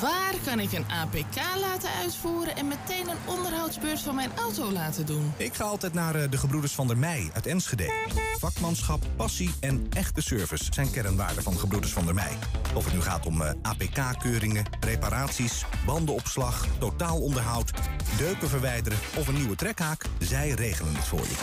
[0.00, 5.06] Waar kan ik een APK laten uitvoeren en meteen een onderhoudsbeurt van mijn auto laten
[5.06, 5.32] doen?
[5.36, 7.92] Ik ga altijd naar eh, de Gebroeders van der Mei uit Enschede.
[8.38, 12.36] Vakmanschap, passie en echte service zijn kernwaarden van Gebroeders van der Mei.
[12.74, 17.70] Of het nu gaat om eh, APK-keuringen, reparaties, bandenopslag, totaalonderhoud,
[18.18, 21.36] deuken verwijderen of een nieuwe trekhaak, zij regelen het voor je.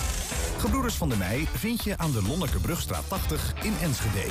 [0.58, 4.26] Gebroeders van der Mei vind je aan de Lonnekerbrugstraat 80 in Enschede.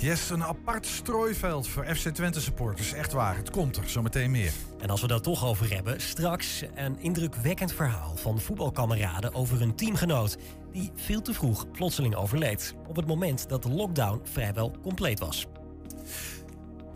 [0.00, 2.92] Yes, een apart strooiveld voor FC Twente supporters.
[2.92, 4.52] Echt waar, het komt er, zometeen meer.
[4.78, 9.74] En als we dat toch over hebben, straks een indrukwekkend verhaal van voetbalkameraden over een
[9.74, 10.36] teamgenoot
[10.72, 12.74] die veel te vroeg plotseling overleed.
[12.88, 15.46] Op het moment dat de lockdown vrijwel compleet was.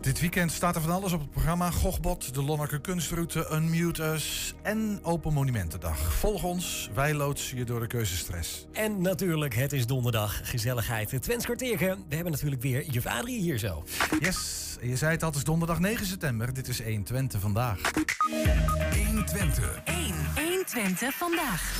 [0.05, 1.71] Dit weekend staat er van alles op het programma.
[1.71, 6.13] Gochbot, de Lonneker Kunstroute, Unmute Us en Open Monumentendag.
[6.13, 8.65] Volg ons, wij loodsen je door de keuzestress.
[8.73, 11.11] En natuurlijk, het is donderdag, gezelligheid.
[11.11, 11.97] Het Twents kwartiertje.
[12.09, 13.83] We hebben natuurlijk weer juf Adrie hier zo.
[14.19, 16.53] Yes, je zei het al, het is donderdag 9 september.
[16.53, 17.79] Dit is 1 Twente vandaag.
[18.93, 19.61] 1 Twente.
[19.85, 20.15] 1.
[20.35, 21.79] 1 Twente vandaag.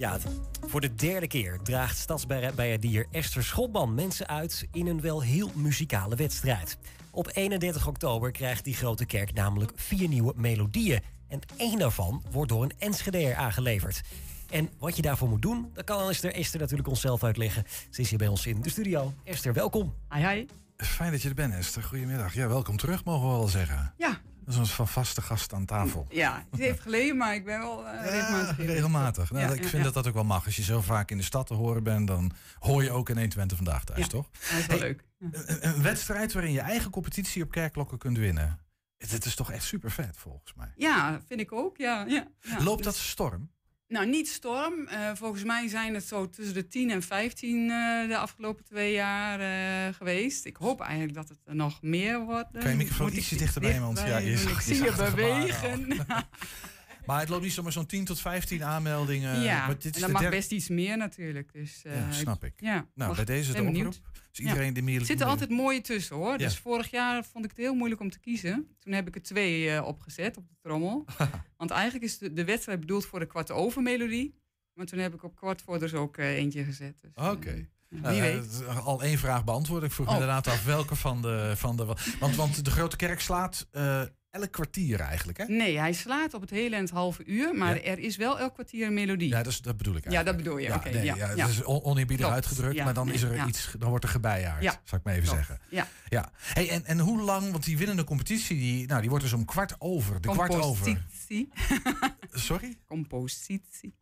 [0.00, 0.18] Ja,
[0.66, 6.16] voor de derde keer draagt stadsbijendier Esther Schotman mensen uit in een wel heel muzikale
[6.16, 6.78] wedstrijd.
[7.10, 11.00] Op 31 oktober krijgt die grote kerk namelijk vier nieuwe melodieën.
[11.28, 14.00] En één daarvan wordt door een Enschedeer aangeleverd.
[14.50, 17.64] En wat je daarvoor moet doen, dat kan Esther, Esther natuurlijk onszelf uitleggen.
[17.90, 19.12] Ze is hier bij ons in de studio.
[19.24, 19.94] Esther, welkom.
[20.14, 20.46] Hi, hi.
[20.76, 21.82] Fijn dat je er bent, Esther.
[21.82, 22.34] Goedemiddag.
[22.34, 23.94] Ja, welkom terug, mogen we wel zeggen.
[23.96, 24.20] Ja,
[24.50, 26.06] Dat is een van vaste gast aan tafel.
[26.08, 29.30] ja, het heeft geleden, maar ik ben wel eh, regelmatig regelmatig.
[29.30, 29.82] Nou, Ja, ik vind ja.
[29.82, 30.44] dat dat ook wel mag.
[30.44, 33.14] Als je zo vaak in de stad te horen bent, dan hoor je ook in
[33.14, 34.30] 120 vandaag thuis, toch?
[34.30, 35.04] Dat is wel Hey, leuk.
[35.20, 38.58] Een, een wedstrijd waarin je eigen competitie op kerkklokken kunt winnen.
[38.98, 40.72] Het is toch echt super vet, volgens mij.
[40.76, 41.76] Ja, vind ik ook.
[41.76, 42.62] Ja, ja, ja.
[42.62, 43.50] Loopt Dus- dat storm?
[43.90, 44.86] Nou, niet storm.
[44.86, 48.92] Eh, volgens mij zijn het zo tussen de 10 en 15 eh, de afgelopen twee
[48.92, 50.44] jaar eh, geweest.
[50.44, 52.48] Ik hoop eigenlijk dat het er nog meer wordt.
[52.58, 55.86] Kan je microfoon ietsje dichterbij, want ja, je zag- ik zie je gebaren bewegen.
[57.06, 59.40] Maar het loopt niet zomaar zo'n 10 tot 15 aanmeldingen.
[59.42, 61.52] ja, maar dit en is dat de mag derde- best iets meer natuurlijk.
[61.52, 62.52] Dus, Ja, snap ik.
[62.56, 63.72] Ja, Nou, mag- bij deze de oproep.
[63.74, 64.00] benieuwd.
[64.30, 65.00] Dus iedereen die meer...
[65.00, 66.30] Er zitten altijd mooie tussen hoor.
[66.30, 66.36] Ja.
[66.36, 68.76] Dus vorig jaar vond ik het heel moeilijk om te kiezen.
[68.78, 71.04] Toen heb ik er twee eh, opgezet op de trommel.
[71.56, 74.34] Want eigenlijk is de, de wedstrijd bedoeld voor de kwart over melodie.
[74.72, 77.00] Maar toen heb ik op kwart voor dus ook eh, eentje gezet.
[77.00, 77.68] Dus, eh, Oké.
[77.88, 78.44] wie weet.
[78.44, 79.82] is Al één vraag beantwoord.
[79.82, 80.18] Ik vroeg me Oh.
[80.18, 81.52] inderdaad af welke van de...
[81.56, 81.84] Van de
[82.18, 83.66] want, want de Grote Kerk slaat
[84.30, 85.44] elk kwartier eigenlijk, hè?
[85.44, 87.54] Nee, hij slaat op het hele en het halve uur.
[87.54, 87.82] Maar Ja.
[87.82, 89.28] er is wel elk kwartier een melodie.
[89.28, 90.36] Ja, dat, is, dat bedoel ik Ja, eigenlijk.
[90.36, 90.68] dat bedoel je.
[90.68, 91.34] Ja, nee, ja, ja, ja.
[91.36, 93.46] Dat is on- oneerbiedig uitgedrukt, Ja, maar dan, nee, is er ja.
[93.46, 94.70] iets, dan wordt er gebeijaard, Ja.
[94.84, 95.46] zou ik maar even Klopt.
[95.46, 95.66] zeggen.
[95.70, 95.86] Ja.
[96.08, 96.30] Ja.
[96.36, 99.44] Hey, en, en hoe lang, want die winnende competitie, die, nou, die wordt dus om
[99.44, 100.20] kwart over.
[100.20, 100.84] De kwart over.
[100.84, 101.48] Compositie.
[102.32, 102.76] Sorry?
[102.84, 103.94] Compositie.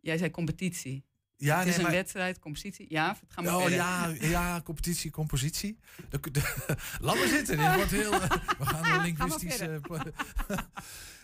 [0.00, 1.04] Jij zei competitie.
[1.40, 2.86] Ja, het is nee, een maar- wedstrijd, competitie.
[2.88, 3.78] Ja, het gaat maar Oh verder.
[3.78, 5.78] ja, ja, competitie, compositie.
[6.08, 6.54] De, de-
[7.00, 7.56] laat maar zitten.
[7.58, 8.10] Dit wordt heel,
[8.58, 9.58] we gaan een linguïstisch.
[9.58, 9.74] eh,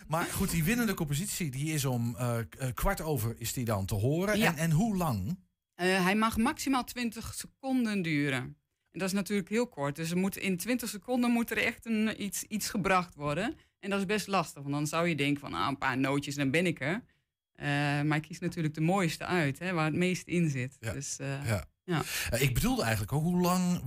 [0.07, 3.85] maar goed, die winnende compositie die is om eh, eh, kwart over is die dan
[3.85, 4.37] te horen.
[4.37, 4.47] Ja.
[4.47, 5.39] En, en hoe lang?
[5.75, 8.39] Hij mag maximaal 20 seconden duren.
[8.91, 9.95] En dat is natuurlijk heel kort.
[9.95, 13.55] Dus er moet, in 20 seconden moet er echt een, iets, iets gebracht worden.
[13.79, 14.61] En dat is best lastig.
[14.61, 17.03] Want dan zou je denken van ah, een paar nootjes en dan ben ik er.
[17.57, 17.67] Eh,
[18.01, 20.77] maar ik kies natuurlijk de mooiste uit, hè, waar het meest in zit.
[20.79, 20.93] Ja.
[20.93, 21.65] Dus, eh, Ja.
[21.83, 22.01] ja.
[22.29, 23.81] Eh, ik bedoelde eigenlijk ook, hoe lang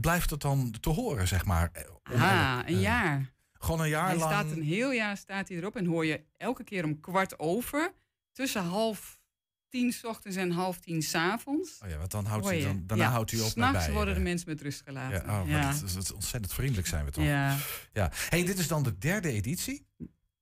[0.00, 1.70] blijft het dan te horen, zeg maar?
[2.02, 3.32] Ah, een jaar.
[3.52, 4.30] Gewoon een jaar Hij lang.
[4.30, 7.92] staat een heel jaar staat hij erop en hoor je elke keer om kwart over.
[8.32, 9.20] Tussen half
[9.68, 11.78] tien 's ochtends en half tien 's avonds.
[11.84, 14.20] Oh ja, want dan houdt hij, dan, daarna Ja, houdt hij op S'nachts worden de
[14.20, 15.26] mensen met rust gelaten.
[15.26, 15.70] Ja, oh, ja.
[15.72, 17.24] Dat, is, dat is ontzettend vriendelijk zijn we toch?
[17.24, 17.56] Ja.
[17.92, 18.10] Ja.
[18.28, 19.86] Hey, dit is dan de derde editie.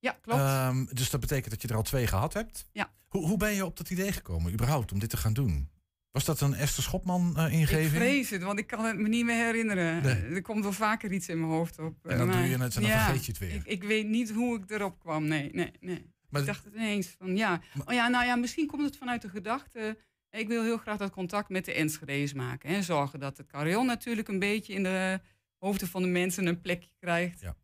[0.01, 0.41] Ja, klopt.
[0.41, 2.69] Ehm, dus dat betekent dat je er al twee gehad hebt.
[2.73, 2.93] Ja.
[3.09, 5.71] Hoe, hoe ben je op dat idee gekomen, überhaupt, om dit te gaan doen?
[6.11, 7.87] Was dat een Esther Schopman eh, ingeving?
[7.87, 10.03] Ik vrees het, want ik kan het me niet meer herinneren.
[10.03, 10.35] Nee.
[10.35, 12.07] Er komt wel vaker iets in mijn hoofd op.
[12.07, 13.55] En dan maar- doe je het en dan ja, vergeet je het weer.
[13.55, 15.25] Ik, ik weet niet hoe ik erop kwam.
[15.25, 16.13] Nee, nee, nee.
[16.29, 17.61] Maar ik dacht het ineens van ja.
[17.87, 19.99] Oh ja, nou ja, misschien komt het vanuit de gedachte.
[20.31, 22.69] Ik wil heel graag dat contact met de Enschede's maken.
[22.69, 25.21] En zorgen dat het carillon natuurlijk een beetje in de
[25.59, 27.41] hoofden van de mensen een plekje krijgt.
[27.41, 27.57] Ja.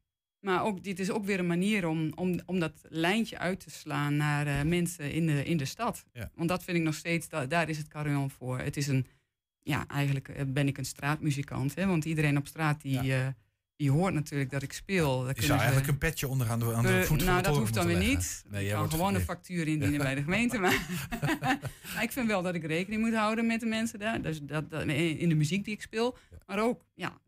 [0.46, 3.70] Maar ook, dit is ook weer een manier om, om, om dat lijntje uit te
[3.70, 6.04] slaan naar eh, mensen in de, in de stad.
[6.12, 6.30] Ja.
[6.34, 8.58] Want dat vind ik nog steeds, da- daar is het carillon voor.
[8.58, 9.06] Het is een,
[9.62, 11.74] ja, eigenlijk eh, ben ik een straatmuzikant.
[11.74, 13.26] Hè, want iedereen op straat die, eh,
[13.76, 15.24] die hoort natuurlijk dat ik speel.
[15.24, 17.56] Dat Je zou ze- eigenlijk een petje onder aan de, aan de voet nou, dat
[17.56, 18.44] hoeft dan weer niet.
[18.48, 20.58] Nee, ik kan gewoon een factuur indienen bij de gemeente.
[20.58, 20.86] Maar,
[21.40, 21.58] maar
[22.06, 24.22] ik vind wel dat ik rekening moet houden met de mensen daar.
[24.22, 26.16] Dus dat, dat, in de muziek die ik speel.
[26.46, 27.20] Maar ook, ja,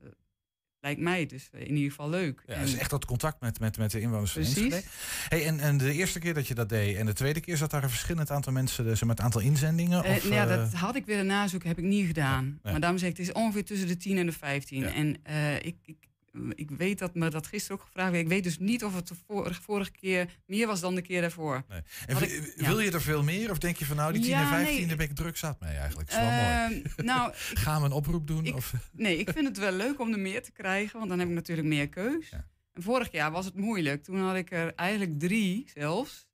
[0.81, 2.43] lijkt mij dus eh, in ieder geval leuk.
[2.47, 4.63] Ja, En- dus echt dat contact met, met, met de inwoners van Precies.
[4.63, 4.87] Enschede.
[5.29, 7.71] Hey, en, en de eerste keer dat je dat deed en de tweede keer zat
[7.71, 10.05] daar een verschillend aantal mensen, dus met een aantal inzendingen?
[10.05, 12.59] Eh, of, nou ja, eh, dat had ik willen nazoeken, heb ik niet gedaan.
[12.63, 12.71] Ja.
[12.71, 14.81] Maar daarom zeg ik, het is ongeveer tussen de 10 en de 15.
[14.81, 14.93] Ja.
[14.95, 15.17] En
[15.63, 16.08] ik, ik,
[16.55, 18.23] ik weet dat me dat gisteren ook gevraagd werd.
[18.23, 21.21] Ik weet dus niet of het de vorige, vorige keer meer was dan de keer
[21.21, 21.65] daarvoor.
[21.69, 21.81] nee.
[22.07, 22.17] En
[22.57, 23.51] wil je er veel meer?
[23.51, 24.87] Of denk je van nou, die 10 en Ja, 15, nee.
[24.87, 26.11] daar ben ik druk zat mee eigenlijk?
[26.11, 26.83] Dat is wel mooi.
[26.97, 28.45] Ehm, nou, ik, Gaan we een oproep doen?
[28.45, 28.73] ik- of?
[28.93, 31.35] nee, ik vind het wel leuk om er meer te krijgen, want dan heb ik
[31.35, 32.29] natuurlijk meer keus.
[32.29, 32.47] Ja.
[32.73, 34.03] En vorig jaar was het moeilijk.
[34.05, 36.27] Toen had ik er eigenlijk drie zelfs.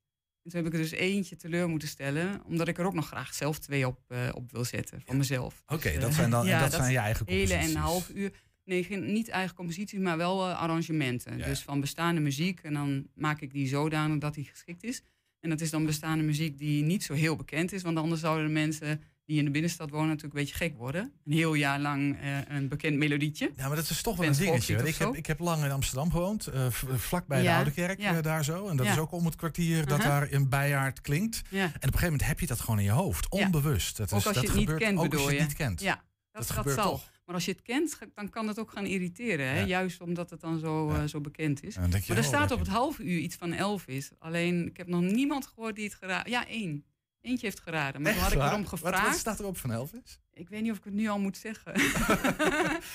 [0.43, 3.07] En toen heb ik er dus eentje teleur moeten stellen, omdat ik er ook nog
[3.07, 5.63] graag zelf twee op, eh, op wil zetten van mezelf.
[5.67, 8.09] Oké, Dus, dat eh, zijn dan ja, dat zijn je eigen hele en een half
[8.09, 8.31] uur.
[8.65, 11.37] Nee, geen- niet eigen composities, maar wel eh, arrangementen.
[11.37, 11.45] Ja.
[11.45, 12.59] Dus van bestaande muziek.
[12.63, 15.01] En dan maak ik die zodanig dat die geschikt is.
[15.39, 17.81] En dat is dan bestaande muziek die niet zo heel bekend is.
[17.81, 21.11] Want anders zouden de mensen die in de binnenstad wonen natuurlijk een beetje gek worden.
[21.25, 23.51] Een heel jaar lang eh, een bekend melodietje.
[23.55, 24.75] Ja, maar dat is toch wel een dingetje.
[24.87, 28.21] Ik heb, ik heb lang in Amsterdam gewoond, v- vlakbij de Oude Kerk ja.
[28.21, 28.67] daar zo.
[28.67, 28.91] En dat Ja.
[28.91, 30.07] is ook om het kwartier dat Aha.
[30.09, 31.41] daar in Bijaard klinkt.
[31.51, 33.97] En op een gegeven moment heb je dat gewoon in je hoofd, onbewust.
[33.97, 35.53] Dat Ook is, als dat je het niet gebeurt kent, ook als je het niet
[35.57, 35.81] kent.
[35.81, 36.91] ja dat, dat, dat, gebeurt zal.
[36.91, 37.13] toch.
[37.25, 39.47] Maar als je het kent, dan kan het ook gaan irriteren.
[39.47, 39.59] Hè?
[39.59, 39.65] Ja.
[39.65, 41.01] Juist omdat het dan zo, Ja.
[41.01, 41.77] eh, zo bekend is.
[41.77, 44.11] Maar er oh, staat op het half uur iets van Elvis.
[44.19, 46.85] Alleen, ik heb nog niemand gehoord die het geraden Ja, één.
[47.21, 48.01] Eentje heeft geraden.
[48.01, 49.07] Maar toen had ik erom gevraagd.
[49.07, 50.19] wat staat erop van Elvis?
[50.33, 51.73] Ik weet niet of ik het nu al moet zeggen.
[51.81, 51.81] Ja,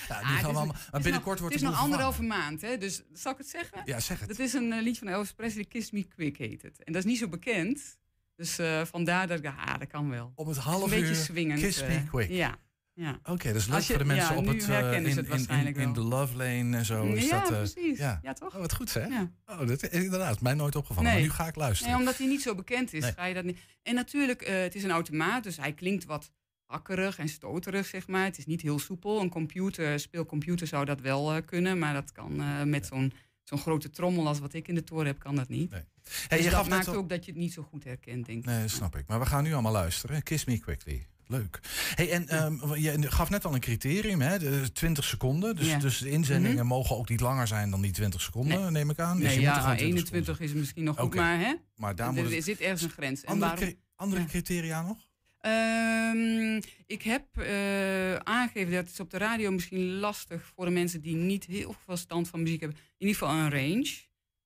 [0.07, 1.79] Ah, gaan het we is allemaal- een- maar is binnenkort nog, wordt Het is nog
[1.79, 2.77] anderhalve maand, hè?
[2.77, 3.81] Dus zal ik het zeggen?
[3.85, 4.27] Ja, zeg het.
[4.27, 6.83] Dat is een eh, liedje van Elvis Presley, Kiss Me Quick heet het.
[6.83, 7.97] En dat is niet zo bekend.
[8.35, 10.31] Dus eh, vandaar dat ik dacht, ah, dat kan wel.
[10.35, 11.21] Om het half is een beetje uur.
[11.21, 11.59] swingend.
[11.59, 12.29] Kiss Me Quick.
[12.29, 12.57] Ja.
[13.01, 13.19] Ja.
[13.23, 15.27] Oké, dat is leuk je- voor de mensen ja, op het, ze in, het in,
[15.27, 15.99] waarschijnlijk in, in de.
[16.01, 17.03] Love Lane en zo.
[17.05, 17.97] Is ja, dat, eh, precies.
[17.97, 18.19] ja.
[18.23, 18.33] Ja.
[18.33, 18.53] toch?
[18.55, 19.07] Oh, wat goed zeg.
[19.09, 19.31] Ja.
[19.45, 21.09] Oh, dat, inderdaad, mij nooit opgevallen.
[21.11, 21.19] Nee.
[21.19, 21.91] Maar nu ga ik luisteren.
[21.91, 23.11] Nee, omdat hij niet zo bekend is, Nee.
[23.13, 23.57] ga je dat niet.
[23.83, 26.31] En natuurlijk, eh, het is een automaat, dus hij klinkt wat
[26.65, 28.23] hakkerig en stoterig, zeg maar.
[28.25, 29.21] Het is niet heel soepel.
[29.21, 33.13] Een computer, speelcomputer zou dat wel kunnen, maar dat kan met zo'n
[33.43, 35.71] zo'n grote trommel als wat ik in de toren heb, kan dat niet.
[35.71, 35.81] Nee.
[36.27, 38.45] Dus je dat maakt al- ook dat je het niet zo goed herkent, denk ik.
[38.45, 39.07] Nee, snap ik.
[39.07, 40.23] Maar we gaan nu allemaal luisteren.
[40.23, 41.07] Kiss Me Quickly.
[41.31, 41.59] Leuk.
[41.95, 44.39] Hey, en ehm, je gaf net al een criterium, hè?
[44.39, 45.55] De 20 seconden.
[45.55, 45.77] Dus, Ja.
[45.79, 48.71] dus de inzendingen mogen ook niet langer zijn dan die 20 seconden, Nee.
[48.71, 49.17] neem ik aan.
[49.17, 51.53] Dus Nee, je ja, gewoon 20 21 is misschien nog goed, maar hè?
[51.75, 52.43] Maar daar moet er, er het...
[52.43, 53.21] zit ergens een grens.
[53.23, 53.75] En Andere, waarom?
[53.95, 54.97] andere criteria nog?
[55.39, 61.01] Ehm, ik heb eh, aangegeven, dat is op de radio misschien lastig voor de mensen
[61.01, 62.77] die niet heel veel verstand van muziek hebben.
[62.97, 63.91] In ieder geval een range.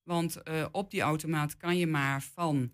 [0.03, 2.73] Want eh, op die automaat kan je maar van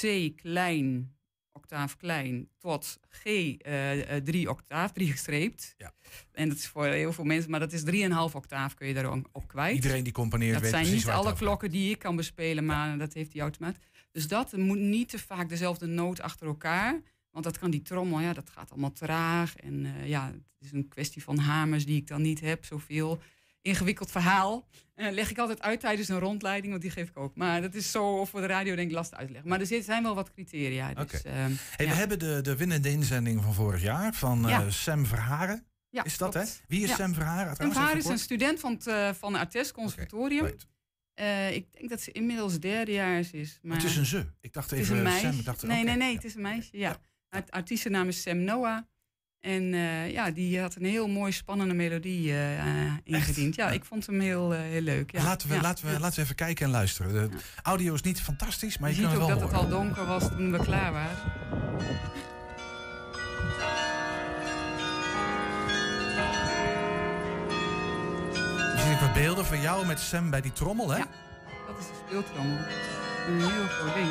[0.00, 1.13] C klein,
[1.54, 5.74] octaaf klein, tot G eh, drie octaaf, drie gestreept.
[5.78, 5.92] Ja.
[6.32, 9.04] En dat is voor heel veel mensen, maar dat is 3,5 octaaf kun je daar
[9.04, 9.74] ook op kwijt.
[9.74, 13.12] Iedereen die componeert Dat weet zijn niet alle klokken die ik kan bespelen, maar dat
[13.12, 13.76] heeft die automaat.
[14.10, 17.00] Dus dat moet niet te vaak dezelfde noot achter elkaar.
[17.30, 19.56] Want dat kan die trommel, ja, dat gaat allemaal traag.
[19.56, 23.20] En eh, ja, het is een kwestie van hamers die ik dan niet heb, zoveel.
[23.64, 24.66] Ingewikkeld verhaal.
[24.94, 27.36] Eh, leg ik altijd uit tijdens een rondleiding, want die geef ik ook.
[27.36, 29.50] Maar dat is zo voor de radio denk ik lastig uit te leggen.
[29.50, 30.94] Maar er zijn wel wat criteria.
[30.94, 31.92] Dus, ehm, Hey, ja.
[31.92, 34.70] We hebben de, de winnende inzending van vorig jaar van eh, Ja.
[34.70, 35.66] Sam Verharen.
[35.88, 36.48] Ja, is dat, klopt.
[36.48, 36.54] hè?
[36.68, 36.94] Wie is.
[36.94, 37.48] Sam Verharen?
[37.48, 40.46] En trouwens, haar even is een student van het, eh, van Artes Conservatorium.
[41.50, 43.58] Ik denk dat ze inmiddels derdejaars is.
[43.62, 44.26] Maar Het is een ze.
[44.40, 45.26] Ik dacht Het even is een meisje.
[45.26, 45.38] Sam.
[45.38, 46.78] Ik dacht, nee, nee, nee, het is een meisje.
[46.78, 46.88] Ja.
[46.88, 47.00] Ja.
[47.38, 48.78] Het artiestennaam is Sam Noah.
[49.44, 53.54] En eh, ja, die had een heel mooi spannende melodie eh, eh, ingediend.
[53.54, 53.72] Ja, Ja.
[53.72, 55.12] ik vond hem heel, heel leuk.
[55.12, 55.22] Ja.
[55.22, 55.60] Laten, we, Ja.
[55.60, 57.12] laten, we, laten we even kijken en luisteren.
[57.12, 59.70] De audio is niet fantastisch, maar Je je, ziet kunt ook het dat wel het
[59.72, 61.16] al donker was toen we klaar waren.
[68.72, 70.96] Misschien ook wat beelden van jou met Sam bij die trommel, hè?
[70.96, 71.06] Ja.
[71.66, 72.56] Dat is de speeltrommel.
[73.28, 74.08] Een heel groot ding.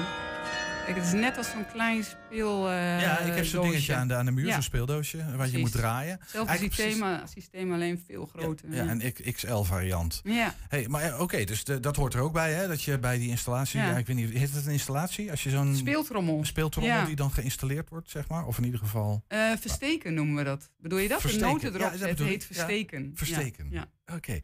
[0.86, 2.70] Kijk, het is net als zo'n klein speel.
[2.70, 4.54] eh, Ja, ik heb zo'n dingetje aan de, aan de muur, Ja.
[4.54, 6.18] zo'n speeldoosje, waar je moet draaien.
[6.20, 8.74] Hetzelfde systeem, systeem, alleen veel groter.
[8.74, 10.22] Ja, een XL variant.
[10.24, 10.56] ja.
[10.70, 12.68] Hey, maar eh, oké, dus de- dat hoort er ook bij, hè?
[12.68, 13.98] Dat je bij die installatie, ja.
[13.98, 15.32] Ik weet niet, heet het een installatie?
[15.32, 16.38] Als je zo'n speeltrommel.
[16.38, 18.46] een speeltrommel die dan geïnstalleerd wordt, zeg maar?
[18.46, 20.70] Of in ieder geval Eh, versteken noemen we dat.
[20.78, 21.22] Bedoel je dat?
[21.22, 21.48] Versteken.
[21.48, 23.12] De noten Ja, erop dat heet versteken.
[23.16, 23.68] Versteken.
[23.70, 23.86] Ja.
[24.14, 24.40] Oké.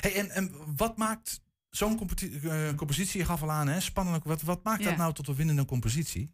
[0.00, 3.80] Hey, en, en wat maakt zo'n competi- eh, compositie, gaf al aan, hè?
[3.80, 4.24] Spannend.
[4.24, 6.30] Wat, wat maakt dat nou tot een winnende compositie?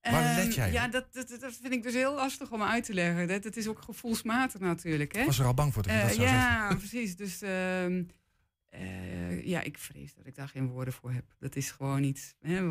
[0.00, 0.72] Waar Ehm, let jij?
[0.72, 3.28] Ja, dat, dat, dat vind ik dus heel lastig om uit te leggen.
[3.28, 5.12] Dat, het is ook gevoelsmatig natuurlijk.
[5.14, 5.20] Hè?
[5.20, 6.48] Ik was er al bang voor dat je dat Eh, zou zeggen.
[6.48, 7.16] ja, precies.
[7.16, 8.02] Dus ehm,
[8.70, 11.24] eh, ja, ik vrees dat ik daar geen woorden voor heb.
[11.38, 12.36] Dat is gewoon niet.
[12.40, 12.70] Hè, dat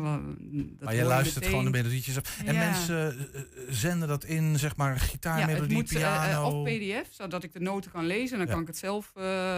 [0.80, 1.48] maar je luistert meteen.
[1.50, 2.26] gewoon de melodietjes op.
[2.44, 2.60] En Ja.
[2.70, 6.60] mensen eh, eh, zenden dat in, zeg maar, Ja, moet eh, piano.
[6.60, 8.32] of PDF, zodat ik de noten kan lezen.
[8.32, 8.52] En dan Ja.
[8.52, 9.12] kan ik het zelf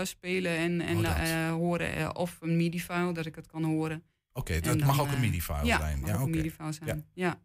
[0.09, 1.51] spelen en, en Oh, dat.
[1.51, 2.17] horen.
[2.17, 4.03] of een MIDI-file, dat ik het kan horen.
[4.33, 6.01] Oké, dan, mag ook een MIDI-file ja, zijn.
[6.01, 6.37] mag Ja, ook een oké.
[6.37, 7.07] MIDI-file zijn.
[7.15, 7.41] Ja.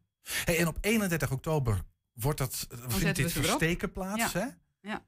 [0.45, 1.81] Hey, en op 31 oktober
[2.13, 4.45] wordt dat, vindt dit versteken plaats, hè?
[4.81, 5.03] Ja.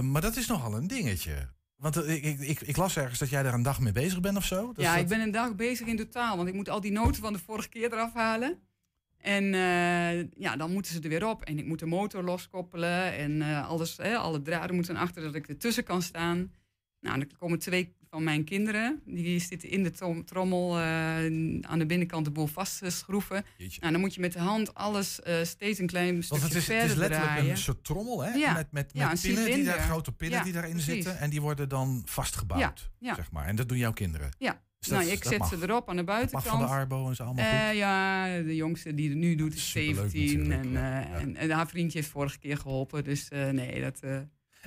[0.00, 1.48] Maar dat is nogal een dingetje.
[1.76, 4.20] Want eh, ik, ik, ik, ik las ergens dat jij daar een dag mee bezig
[4.20, 4.72] bent of zo.
[4.76, 7.32] Ja, ik ben een dag bezig in totaal, want ik moet al die noten van
[7.32, 8.58] de vorige keer eraf halen.
[9.24, 11.42] En eh, ja, dan moeten ze er weer op.
[11.42, 13.12] En ik moet de motor loskoppelen.
[13.12, 16.52] En eh, alles, hè, alle draden moeten achter dat ik ertussen kan staan.
[17.00, 19.00] Nou, dan komen twee van mijn kinderen.
[19.04, 20.84] Die zitten in de trom- trommel eh,
[21.60, 23.44] aan de binnenkant de boel vastschroeven.
[23.56, 23.80] Jeetje.
[23.80, 26.56] Nou, dan moet je met de hand alles eh, steeds een klein stukje het is,
[26.56, 27.50] het verder is letterlijk draaien.
[27.50, 28.32] een soort trommel, hè?
[28.32, 28.52] Ja.
[28.52, 30.92] Met, met, Ja, met een pinnen, die daar, grote pinnen Ja, die daarin precies.
[30.94, 31.18] zitten.
[31.18, 33.14] En die worden dan vastgebouwd, ja.
[33.14, 33.46] zeg maar.
[33.46, 34.30] En dat doen jouw kinderen.
[34.38, 34.62] Ja.
[34.78, 35.48] Dus dat- nou, ik dat zet mag.
[35.48, 36.46] ze erop aan de Dat mag buitenkant.
[36.48, 37.76] van de Arbo en zo allemaal Eh, goed.
[37.76, 40.52] ja, de jongste die het nu doet is Superleuk 17.
[40.52, 41.06] En, ja, ja.
[41.18, 43.04] en, en haar vriendje heeft vorige keer geholpen.
[43.04, 44.00] Dus nee, dat...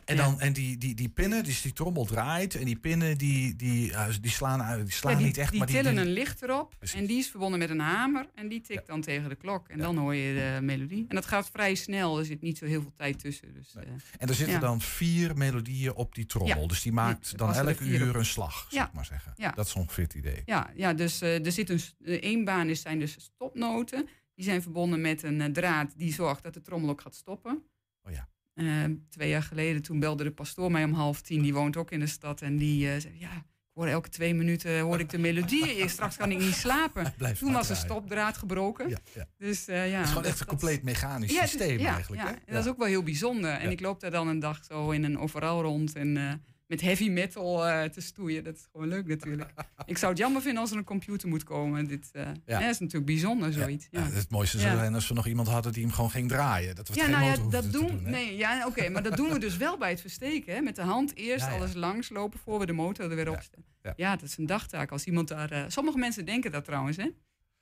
[0.05, 0.23] En, ja.
[0.23, 2.55] dan, en die, die, die pinnen, dus die trommel draait.
[2.55, 5.57] En die pinnen die, die, eh, die slaan, die slaan ja, die, niet echt, die
[5.59, 6.75] maar die, tillen die- een licht erop.
[6.77, 6.99] Precies.
[6.99, 8.29] En die is verbonden met een hamer.
[8.35, 9.67] En die tikt dan tegen de klok.
[9.67, 11.05] En dan hoor je de melodie.
[11.09, 12.19] En dat gaat vrij snel.
[12.19, 13.53] Er zit niet zo heel veel tijd tussen.
[13.53, 13.85] Dus, Nee.
[13.85, 16.67] eh, En er zitten dan vier melodieën op die trommel.
[16.67, 18.15] Dus die maakt dan elk uur op.
[18.15, 19.33] een slag, zou ik maar zeggen.
[19.55, 20.41] Dat is ongeveer het idee.
[20.45, 21.81] ja, ja, dus eh, er zit een
[22.21, 24.07] één baan is, zijn dus stopnoten.
[24.35, 27.63] Die zijn verbonden met een eh, draad die zorgt dat de trommel ook gaat stoppen.
[28.03, 28.27] Oh ja.
[28.57, 31.41] Eh, twee jaar geleden, toen belde de pastoor mij om half tien.
[31.41, 32.41] Die woont ook in de stad.
[32.41, 33.31] En die eh, zei, ja,
[33.77, 35.89] ik hoor elke twee minuten hoor ik de melodie.
[35.89, 37.13] Straks kan ik niet slapen.
[37.17, 38.89] Blijf Toen was de stopdraad gebroken.
[38.89, 39.27] Ja, ja.
[39.37, 42.21] Dus, eh, ja, Het is gewoon echt een compleet mechanisch systeem eigenlijk.
[42.21, 42.27] ja.
[42.27, 42.33] hè?
[42.33, 43.51] En dat is ook wel heel bijzonder.
[43.51, 46.33] En ik loop daar dan een dag zo in een overal rond en eh,
[46.67, 48.43] met heavy metal eh, te stoeien.
[48.43, 49.51] Dat is gewoon leuk natuurlijk.
[49.85, 51.87] ik zou het jammer vinden als er een computer moet komen.
[51.87, 52.59] Dit eh, Ja.
[52.59, 53.87] hè, is natuurlijk bijzonder, zoiets.
[53.91, 56.29] Ja, ja, het mooiste zou zijn als we nog iemand hadden die hem gewoon ging
[56.29, 56.75] draaien.
[56.75, 59.39] Dat we het Ja, geen nou dat doen, nee, ja, oké, maar dat doen we
[59.39, 60.53] dus wel bij het versteken.
[60.55, 60.61] Hè?
[60.61, 63.65] Met de hand eerst alles langslopen voor we de motor er weer op zetten.
[63.83, 63.93] ja.
[63.95, 64.91] Ja, dat is een dagtaak.
[64.91, 65.51] Als iemand daar.
[65.51, 67.07] eh, sommige mensen denken dat trouwens, hè?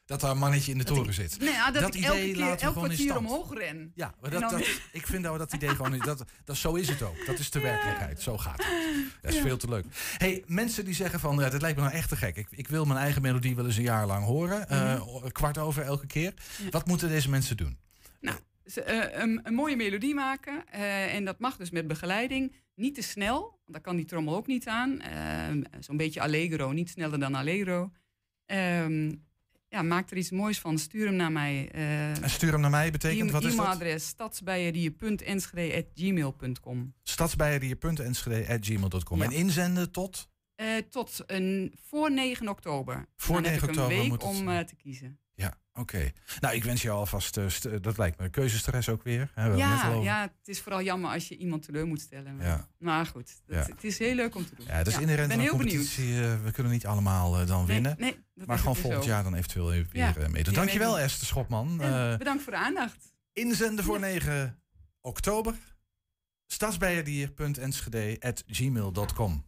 [0.05, 1.39] Dat daar een mannetje in de toren zit.
[1.39, 3.91] Nee, ja, dat, Dat ik idee elke keer elk kwartier omhoog ren.
[3.95, 6.03] Ja, maar dat, dan- dat, ik vind dat we dat idee gewoon niet.
[6.03, 7.25] Dat, dat, zo is het ook.
[7.25, 8.21] Dat is de werkelijkheid.
[8.21, 9.05] Zo gaat het.
[9.21, 9.85] Dat is veel te leuk.
[10.17, 12.35] hey, mensen die zeggen van, ja, dit lijkt me nou echt te gek.
[12.37, 14.69] Ik, ik wil mijn eigen melodie wel eens een jaar lang horen.
[14.69, 15.27] Eh, Mhm.
[15.31, 16.33] kwart over elke keer.
[16.69, 17.77] Wat moeten deze mensen doen?
[18.85, 20.63] Eh, een, een mooie melodie maken.
[20.71, 22.53] eh, en dat mag dus met begeleiding.
[22.75, 25.01] Niet te snel, want daar kan die trommel ook niet aan.
[25.01, 27.91] Ehm, Zo'n beetje allegro, niet sneller dan allegro.
[28.45, 29.13] Ehm,
[29.75, 30.77] ja, maak er iets moois van.
[30.77, 31.69] Stuur hem naar mij.
[31.71, 32.91] eh En stuur hem naar mij.
[32.91, 33.59] Betekent, e- wat is dat?
[33.59, 36.93] e-mailadres Stadsbeierier.enschede.gmail.com.
[39.17, 39.23] Ja.
[39.23, 40.29] En inzenden tot?
[40.55, 43.05] Eh, tot een, voor 9 oktober.
[43.15, 45.19] Voor Dan heb 9 ik oktober een week om eh, te kiezen.
[45.79, 46.11] Oké.
[46.39, 49.31] Nou, ik wens je alvast, eh, st- dat lijkt me keuzestress ook weer.
[49.33, 52.35] Hè, we Ja, ja, het is vooral jammer als je iemand teleur moet stellen.
[52.35, 52.67] Maar, Ja.
[52.77, 53.73] maar goed, dat, Ja.
[53.73, 54.65] het is heel leuk om te doen.
[54.65, 55.75] Ja, het is Ja, inherent aan de heel benieuwd.
[55.75, 56.21] competitie.
[56.23, 57.95] eh, we kunnen niet allemaal eh, dan Nee, winnen.
[57.99, 59.09] nee, maar gewoon ook volgend zo.
[59.09, 60.53] jaar dan eventueel weer Ja, eh, meedoen.
[60.53, 60.99] Dankjewel.
[60.99, 61.81] Esther Schopman.
[61.81, 63.13] Eh, bedankt voor de aandacht.
[63.33, 64.61] inzenden voor 9
[65.01, 65.55] oktober.
[66.47, 69.45] Stadsbeierier.enschede.gmail.com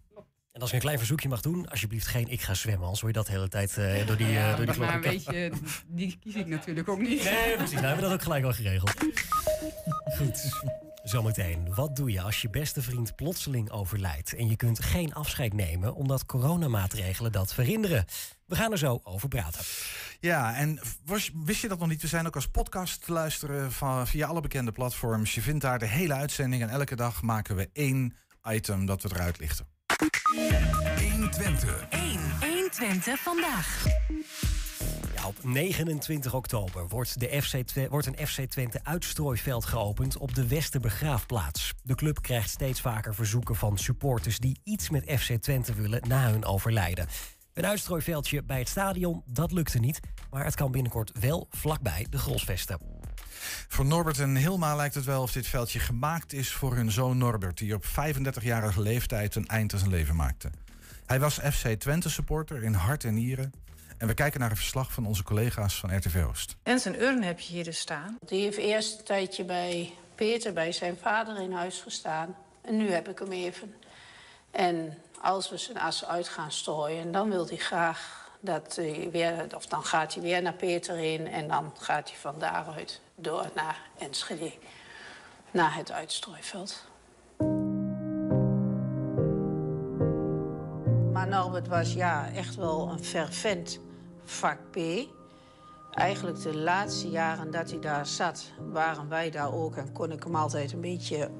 [0.58, 2.84] En als ik een klein verzoekje mag doen, alsjeblieft geen ik ga zwemmen.
[2.84, 5.12] Anders hoor je dat de hele tijd eh, door die, eh, door die maar klokken.
[5.12, 5.52] weet je,
[5.88, 7.24] die kies ik natuurlijk ook niet.
[7.24, 7.74] Nee, precies.
[7.74, 8.94] Nou hebben we dat ook gelijk al geregeld.
[10.18, 10.62] Goed.
[11.04, 15.54] Zometeen, wat doe je als je beste vriend plotseling overlijdt en je kunt geen afscheid
[15.54, 18.06] nemen omdat coronamaatregelen dat verhinderen?
[18.46, 19.62] We gaan er zo over praten.
[20.20, 22.02] Ja, en was, wist je dat nog niet?
[22.02, 25.36] We zijn ook als podcast te luisteren van, via alle bekende platforms.
[25.36, 29.10] Je vindt daar de hele uitzending en elke dag maken we één item dat we
[29.14, 29.76] eruit lichten.
[29.98, 31.88] 120.
[31.89, 32.20] 1.
[32.39, 33.86] 120 vandaag.
[35.16, 40.48] Ja, op 29 oktober wordt, de FC wordt een FC Twente uitstrooiveld geopend op de
[40.48, 41.74] Westerbegraafplaats.
[41.84, 46.32] De club krijgt steeds vaker verzoeken van supporters die iets met FC Twente willen na
[46.32, 47.08] hun overlijden.
[47.54, 50.00] Een uitstrooiveldje bij het stadion, dat lukte niet,
[50.30, 52.97] maar het kan binnenkort wel vlakbij de Grosvesten.
[53.68, 57.18] Voor Norbert en Hilma lijkt het wel of dit veldje gemaakt is voor hun zoon
[57.18, 60.50] Norbert, die op 35-jarige leeftijd een eind aan zijn leven maakte.
[61.06, 63.54] Hij was FC Twente supporter in hart en nieren.
[63.98, 66.56] En we kijken naar een verslag van onze collega's van RTV Oost.
[66.63, 68.18] En zijn urn heb je hier dus staan.
[68.25, 72.36] Die heeft eerst een tijdje bij Peter, bij zijn vader in huis gestaan.
[72.62, 73.74] En nu heb ik hem even.
[74.51, 79.46] En als we zijn as uit gaan strooien, dan wil hij graag dat hij weer,
[79.56, 83.50] of dan gaat hij weer naar Peter in en dan gaat hij van daaruit door
[83.56, 84.54] naar Enschede,
[85.52, 86.86] naar het uitstrooiveld.
[91.14, 93.80] Maar Norbert was ja, echt wel een fervent
[94.24, 94.60] vak.
[95.92, 100.24] Eigenlijk de laatste jaren dat hij daar zat, waren wij daar ook en kon ik
[100.24, 101.32] hem altijd een beetje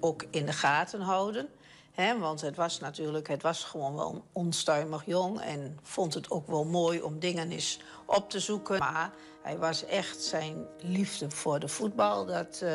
[0.00, 1.48] ook in de gaten houden.
[1.92, 6.46] He, want het was natuurlijk, het was gewoon wel onstuimig jong en vond het ook
[6.46, 8.78] wel mooi om dingen eens op te zoeken.
[8.78, 9.10] Maar
[9.42, 12.70] hij was echt zijn liefde voor de voetbal, dat, uh,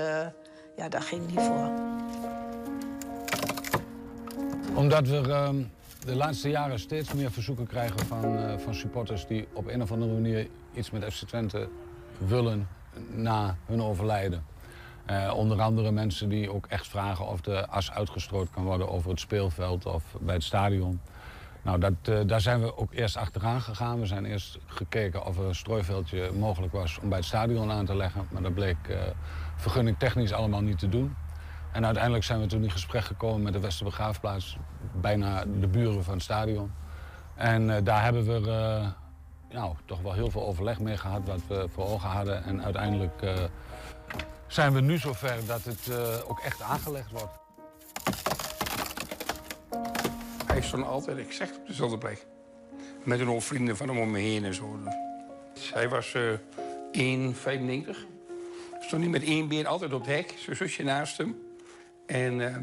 [0.75, 1.69] ja, daar ging hij voor.
[4.75, 5.49] Omdat we uh,
[6.05, 9.91] de laatste jaren steeds meer verzoeken krijgen van, uh, van supporters die op een of
[9.91, 11.69] andere manier iets met FC Twente
[12.17, 12.67] willen
[13.09, 14.45] na hun overlijden.
[15.11, 19.09] Uh, onder andere mensen die ook echt vragen of de as uitgestrooid kan worden over
[19.09, 20.99] het speelveld of bij het stadion.
[21.61, 23.99] Nou, dat, uh, daar zijn we ook eerst achteraan gegaan.
[23.99, 27.85] We zijn eerst gekeken of er een strooiveldje mogelijk was om bij het stadion aan
[27.85, 28.27] te leggen.
[28.31, 28.97] Maar dat bleek uh,
[29.55, 31.15] vergunning technisch allemaal niet te doen.
[31.71, 34.57] En uiteindelijk zijn we toen in gesprek gekomen met de Westerbegraafplaats,
[35.01, 36.71] bijna de buren van het stadion.
[37.35, 38.81] En daar hebben we
[39.49, 42.43] nou, toch wel heel veel overleg mee gehad wat we voor ogen hadden.
[42.43, 43.21] En uiteindelijk
[44.47, 47.33] zijn we nu zover dat het uh, ook echt aangelegd wordt.
[50.45, 52.25] Hij stond altijd exact op dezelfde plek.
[53.03, 54.79] Met een hoop vrienden van hem om me heen en zo.
[55.73, 57.89] Hij was uh, 1,95.
[58.79, 61.41] Stond hij met één been altijd op het hek, zijn zusje naast hem.
[62.05, 62.55] En uh,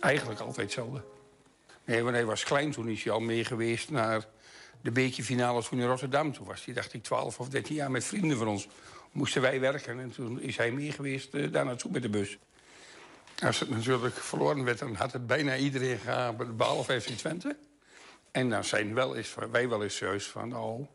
[0.00, 1.02] eigenlijk altijd hetzelfde.
[1.84, 4.26] Nee, hij was klein, toen is hij al mee geweest naar
[4.80, 6.32] de bekerfinale toen in Rotterdam.
[6.32, 8.68] Toen was hij, dacht ik, 12 of 13 jaar met vrienden van ons
[9.12, 10.00] moesten wij werken.
[10.00, 12.38] En toen is hij mee geweest uh, daar naartoe met de bus.
[13.44, 17.56] Als het natuurlijk verloren werd, dan had het bijna iedereen gegaan, behalve FC Twente.
[18.30, 20.86] En dan zijn wel eens, wij wel eens serieus van, oh,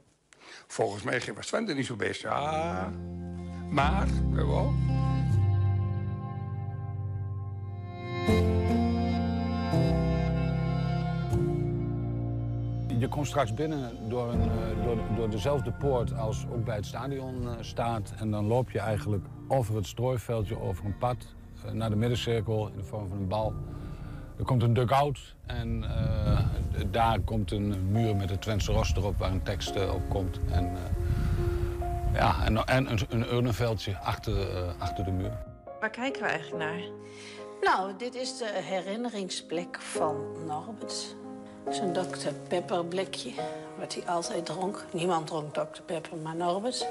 [0.68, 2.22] volgens mij was Twente niet zo best.
[2.22, 2.94] Ja,
[3.70, 4.74] maar, wel.
[13.06, 14.50] Je komt straks binnen door, een,
[14.84, 18.14] door, door, dezelfde poort als ook bij het stadion staat.
[18.18, 21.18] En dan loop je eigenlijk over het strooiveldje, over een pad,
[21.72, 23.54] naar de middencirkel in de vorm van een bal.
[24.38, 26.40] Er komt een dugout en uh,
[26.92, 30.40] daar komt een muur met het Twentse roster op waar een tekst uh, op komt.
[30.52, 30.78] En, uh,
[32.14, 35.38] ja, en, en een, een urnenveldje achter, achter de muur.
[35.80, 36.82] Waar kijken we eigenlijk naar?
[37.62, 40.16] Nou, dit is de herinneringsplek van
[40.46, 41.16] Norbert.
[41.70, 42.34] Zo'n Dr.
[42.48, 43.32] Pepper blikje,
[43.80, 44.86] wat hij altijd dronk.
[44.92, 45.82] Niemand dronk Dr.
[45.86, 46.88] Pepper, maar Norbert.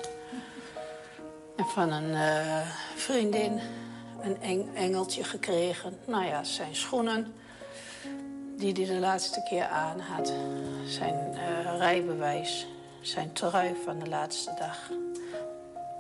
[1.57, 3.61] En van een uh, vriendin
[4.21, 5.99] een eng engeltje gekregen.
[6.07, 7.35] Nou ja, zijn schoenen
[8.57, 10.33] die hij de laatste keer aan had.
[10.87, 12.67] Zijn uh, rijbewijs,
[13.01, 14.91] zijn trui van de laatste dag.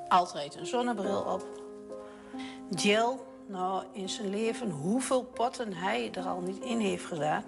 [0.08, 1.46] Altijd een zonnebril op.
[2.70, 7.44] Gel, nou in zijn leven hoeveel potten hij er al niet in heeft gedaan.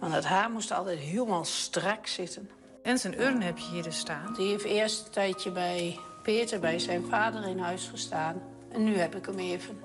[0.00, 2.50] Want het haar moest altijd helemaal strak zitten.
[2.82, 4.34] En zijn urn heb je hier dus staan?
[4.34, 8.42] Die heeft eerst een tijdje bij Peter, bij zijn vader in huis gestaan.
[8.72, 9.80] En nu heb ik hem even.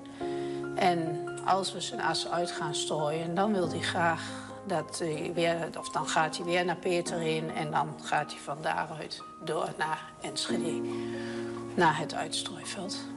[0.74, 4.22] En als we zijn as uit gaan strooien, dan wil hij graag
[4.66, 5.68] dat hij weer...
[5.78, 9.68] of dan gaat hij weer naar Peter in en dan gaat hij van daaruit door
[9.78, 10.80] naar Enschede.
[11.74, 13.15] Naar het uitstrooiveld.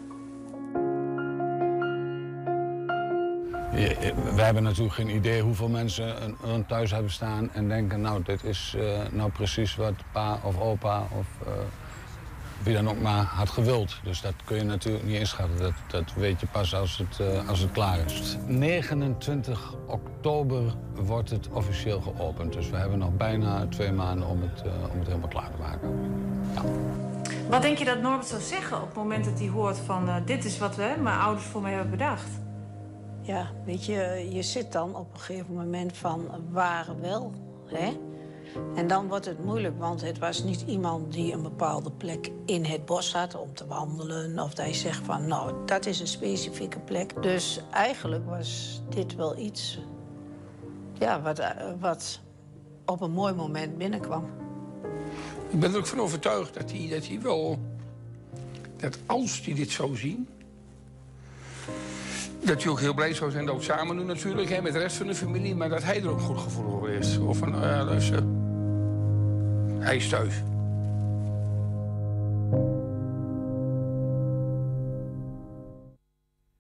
[3.72, 8.44] We hebben natuurlijk geen idee hoeveel mensen een thuis hebben staan en denken, nou, dit
[8.44, 11.54] is uh, nou precies wat pa of opa of uh,
[12.64, 14.00] wie dan ook maar had gewild.
[14.04, 15.58] Dus dat kun je natuurlijk niet inschatten.
[15.58, 18.38] Dat, dat weet je pas als het, uh, als het klaar is.
[18.48, 20.62] 29 oktober
[20.96, 22.54] wordt het officieel geopend.
[22.54, 25.90] Dus we hebben nog bijna twee maanden om het, om het helemaal klaar te maken.
[27.50, 30.10] Wat denk je dat Norbert zou zeggen op het moment dat hij hoort van...
[30.26, 32.30] dit is wat we, mijn ouders voor mij hebben bedacht?
[33.22, 37.32] Ja, weet je, je zit dan op een gegeven moment van waar wel,
[37.66, 37.98] hè?
[38.76, 42.66] En dan wordt het moeilijk, want het was niet iemand die een bepaalde plek in
[42.66, 44.40] het bos had om te wandelen.
[44.40, 47.22] Of dat hij zegt van, nou, dat is een specifieke plek.
[47.22, 49.80] Dus eigenlijk was dit wel iets
[50.94, 51.42] ja, wat,
[51.80, 52.20] wat
[52.86, 54.26] op een mooi moment binnenkwam.
[55.50, 57.60] Ik ben er ook van overtuigd dat hij, dat hij wel...
[58.78, 60.28] dat als hij dit zou zien
[62.46, 64.80] dat hij ook heel blij zou zijn dat we samen doen natuurlijk, hè, met de
[64.80, 65.56] rest van de familie.
[65.56, 67.18] Maar dat hij er ook goed gevoel over is.
[67.18, 68.18] Of van, ja, dus, uh,
[69.80, 70.34] hij is thuis.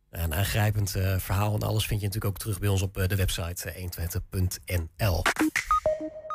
[0.09, 3.07] Een aangrijpend uh, verhaal en alles vind je natuurlijk ook terug bij ons op uh,
[3.07, 5.21] de website 120.nl.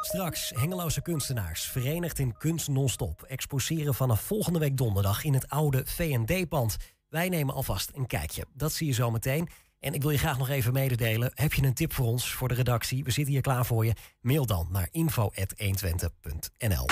[0.00, 5.82] Straks Hengeloze kunstenaars, verenigd in Kunst Non-Stop, exposeren vanaf volgende week donderdag in het oude
[5.86, 6.76] V&D-pand.
[7.08, 8.46] Wij nemen alvast een kijkje.
[8.52, 9.48] Dat zie je zo meteen.
[9.80, 11.30] En ik wil je graag nog even mededelen.
[11.34, 13.04] Heb je een tip voor ons, voor de redactie?
[13.04, 13.92] We zitten hier klaar voor je.
[14.20, 16.86] Mail dan naar info.120.nl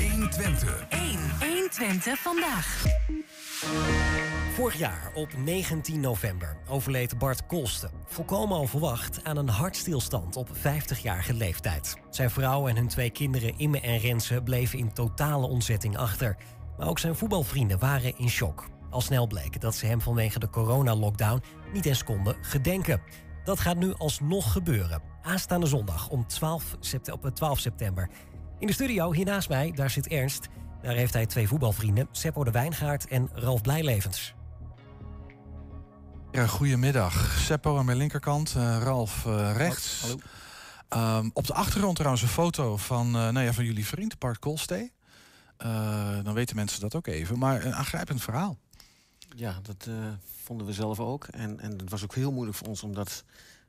[0.00, 0.86] 120.
[0.88, 1.18] 1.
[1.40, 2.82] 120 vandaag.
[4.54, 7.90] Vorig jaar, op 19 november, overleed Bart Kolsten.
[8.06, 11.96] Volkomen onverwacht aan een hartstilstand op 50-jarige leeftijd.
[12.10, 16.36] Zijn vrouw en hun twee kinderen Imme en Renze bleven in totale ontzetting achter.
[16.78, 18.73] Maar ook zijn voetbalvrienden waren in shock.
[18.94, 23.00] Al snel bleek dat ze hem vanwege de coronalockdown niet eens konden gedenken.
[23.44, 25.02] Dat gaat nu alsnog gebeuren.
[25.22, 26.76] Aanstaande zondag om 12
[27.12, 28.08] op 12 september.
[28.58, 30.48] In de studio hier naast mij, daar zit Ernst.
[30.82, 34.34] Daar heeft hij twee voetbalvrienden, Seppo de Wijngaard en Ralf Blijlevens.
[36.30, 37.38] Ja, goedemiddag.
[37.38, 40.16] Seppo aan mijn linkerkant, uh, Ralf uh, rechts.
[40.88, 41.18] Hallo.
[41.18, 44.38] Um, op de achtergrond trouwens een foto van, uh, nou ja, van jullie vriend, Bart
[44.38, 44.92] Kolstee.
[46.22, 47.38] dan weten mensen dat ook even.
[47.38, 48.58] Maar een aangrijpend verhaal.
[49.34, 49.88] Ja, dat
[50.44, 51.24] vonden we zelf ook.
[51.24, 53.24] En, en het was ook heel moeilijk voor ons om dat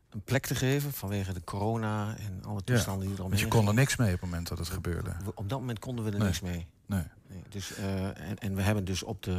[0.09, 3.59] een plek te geven vanwege de corona en alle toestanden die er omheen Want je
[3.59, 5.15] kon er niks mee op het moment dat het gebeurde.
[5.35, 6.27] Op dat moment konden we er Nee.
[6.27, 6.67] niks mee.
[6.85, 7.03] Nee.
[7.27, 9.31] Nee, dus, eh, en, en we hebben dus op de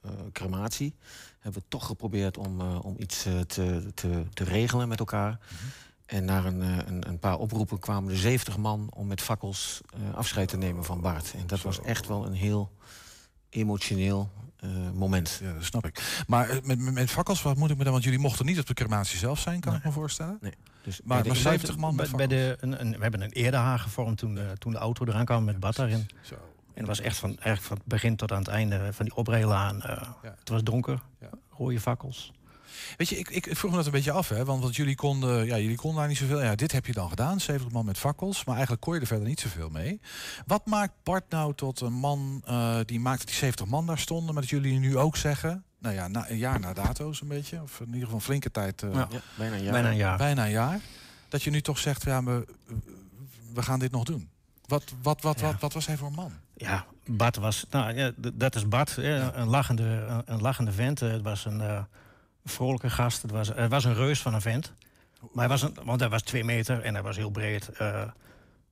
[0.00, 0.94] eh, eh, crematie
[1.38, 5.30] hebben we toch geprobeerd om, eh, om iets eh, te, te, te regelen met elkaar.
[5.52, 5.64] Mhm.
[6.06, 9.80] En na een, eh, een, een paar oproepen kwamen er 70 man om met fakkels
[9.94, 11.32] eh, afscheid te nemen van Bart.
[11.34, 12.72] En dat was echt wel een heel
[13.48, 14.30] emotioneel
[14.62, 15.38] eh, moment.
[15.42, 16.22] Ja, dat snap ik.
[16.26, 17.92] Maar eh, met, met, fakkels, wat moet ik me dan?
[17.92, 20.38] Want jullie mochten niet op de crematie zelf zijn, kan ik me voorstellen.
[20.40, 20.52] Nee.
[20.82, 23.30] Dus maar, bij de- maar 70 man bij, bij de, een, een, We hebben een
[23.32, 26.08] eerderhaag gevormd toen de, toen de auto eraan kwam met Bart daarin.
[26.22, 26.34] Zo.
[26.34, 29.14] En het was echt van, eigenlijk van het begin tot aan het einde van die
[29.16, 29.82] oprijlaan.
[29.82, 31.00] eh, Het was donker,
[31.58, 32.32] rode fakkels.
[32.96, 34.44] Weet je, ik, ik vroeg me dat een beetje af, hè?
[34.44, 36.42] Want, want jullie konden, ja, jullie konden daar niet zoveel.
[36.42, 39.06] Ja, dit heb je dan gedaan, 70 man met fakkels, maar eigenlijk kon je er
[39.06, 40.00] verder niet zoveel mee.
[40.46, 43.98] Wat maakt Bart nou tot een man eh, die maakt dat die 70 man daar
[43.98, 47.28] stonden, maar dat jullie nu ook zeggen, nou ja, na, een jaar na dato zo'n
[47.28, 49.08] beetje, of in ieder geval een flinke tijd, eh, Ja.
[49.10, 49.72] Ja, bijna een jaar.
[49.72, 50.16] Bijna een jaar.
[50.16, 50.80] bijna een jaar,
[51.28, 52.46] dat je nu toch zegt, ja, we,
[53.54, 54.30] we gaan dit nog doen.
[54.66, 56.32] Wat, wat, wat, wat, wat was hij voor een man?
[56.56, 61.00] Ja, Bart was, nou ja, dat is Bart, hè, een, lachende, een, een lachende vent.
[61.00, 61.82] Het was een eh,
[62.44, 64.72] vrolijke gast, het was, het was een reus van een vent.
[65.20, 67.68] Maar hij was een, want hij was twee meter en hij was heel breed.
[67.68, 68.04] eh,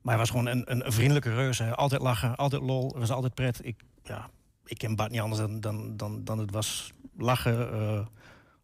[0.00, 1.62] maar hij was gewoon een, een, vriendelijke reus.
[1.62, 3.60] Altijd lachen, altijd lol, het was altijd pret.
[3.66, 4.30] Ik, ja,
[4.64, 8.06] ik ken Bart niet anders dan, dan, dan, het was lachen, eh,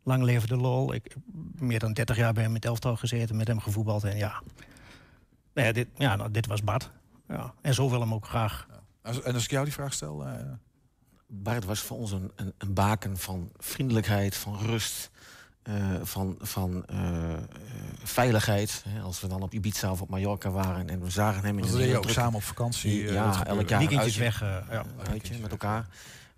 [0.02, 0.94] lang leven lol.
[0.94, 1.22] Ik heb
[1.62, 4.04] meer dan 30 jaar bij hem met elftal gezeten, met hem gevoetbald.
[4.04, 4.42] En ja,
[5.54, 6.90] nou dit, ja nou, dit was Bart.
[7.28, 7.54] Ja.
[7.60, 8.66] En zo wil hem ook graag.
[9.02, 10.32] En als ik jou die vraag stel, eh,
[11.26, 15.10] Bart was voor ons een, een, een baken van vriendelijkheid, van rust,
[15.62, 17.38] eh, van, van eh, eh,
[18.02, 18.84] veiligheid.
[18.88, 21.64] Hè, Als we dan op Ibiza of op Mallorca waren en we zagen hem in
[21.64, 23.58] Dat je hele ook samen op vakantie, eh, ja, gebeurde.
[23.58, 24.84] elk jaar Weekendjes weg, eh, ja.
[25.10, 25.86] uitje met elkaar.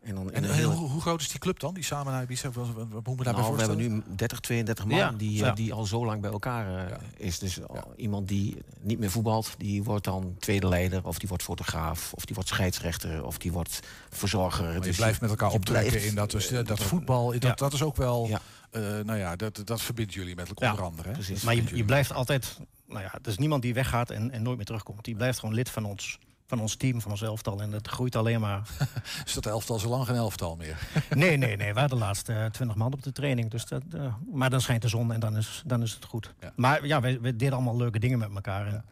[0.08, 2.50] En, dan en heel- hoe, hoe groot is die club dan, die samen naar Ibiza?
[2.50, 2.66] Wat
[3.06, 5.52] moet daarbij nou, we hebben nu 30, 32 man Ja, die, eh, ja.
[5.52, 7.38] die al zo lang bij elkaar eh, is.
[7.38, 7.58] Dus
[7.96, 11.06] iemand die niet meer voetbalt, die wordt dan tweede leider...
[11.06, 13.24] of die wordt fotograaf, of die wordt scheidsrechter...
[13.24, 14.64] of die wordt verzorger.
[14.64, 17.30] Maar je Dus blijft met elkaar je optrekken blijft- in dat, dus, eh, dat voetbal.
[17.32, 17.54] Dat, Ja.
[17.54, 18.30] dat is ook wel,
[18.70, 21.08] eh, nou ja, dat, dat verbindt jullie met elkaar onder andere.
[21.12, 21.34] Hè?
[21.44, 22.58] Maar je, je blijft altijd...
[22.86, 25.04] Nou ja, er is niemand die weggaat en, en nooit meer terugkomt.
[25.04, 27.60] Die blijft gewoon lid van ons, van ons team, van ons elftal.
[27.62, 28.62] En dat groeit alleen maar.
[29.26, 30.78] Is dat elftal zo lang geen elftal meer?
[31.10, 31.72] nee, nee, nee.
[31.74, 33.50] We hadden de laatste twintig man op de training.
[33.50, 36.34] Dus dat, eh, maar dan schijnt de zon en dan is, dan is het goed.
[36.56, 38.84] Maar ja, we, we deden allemaal leuke dingen met elkaar.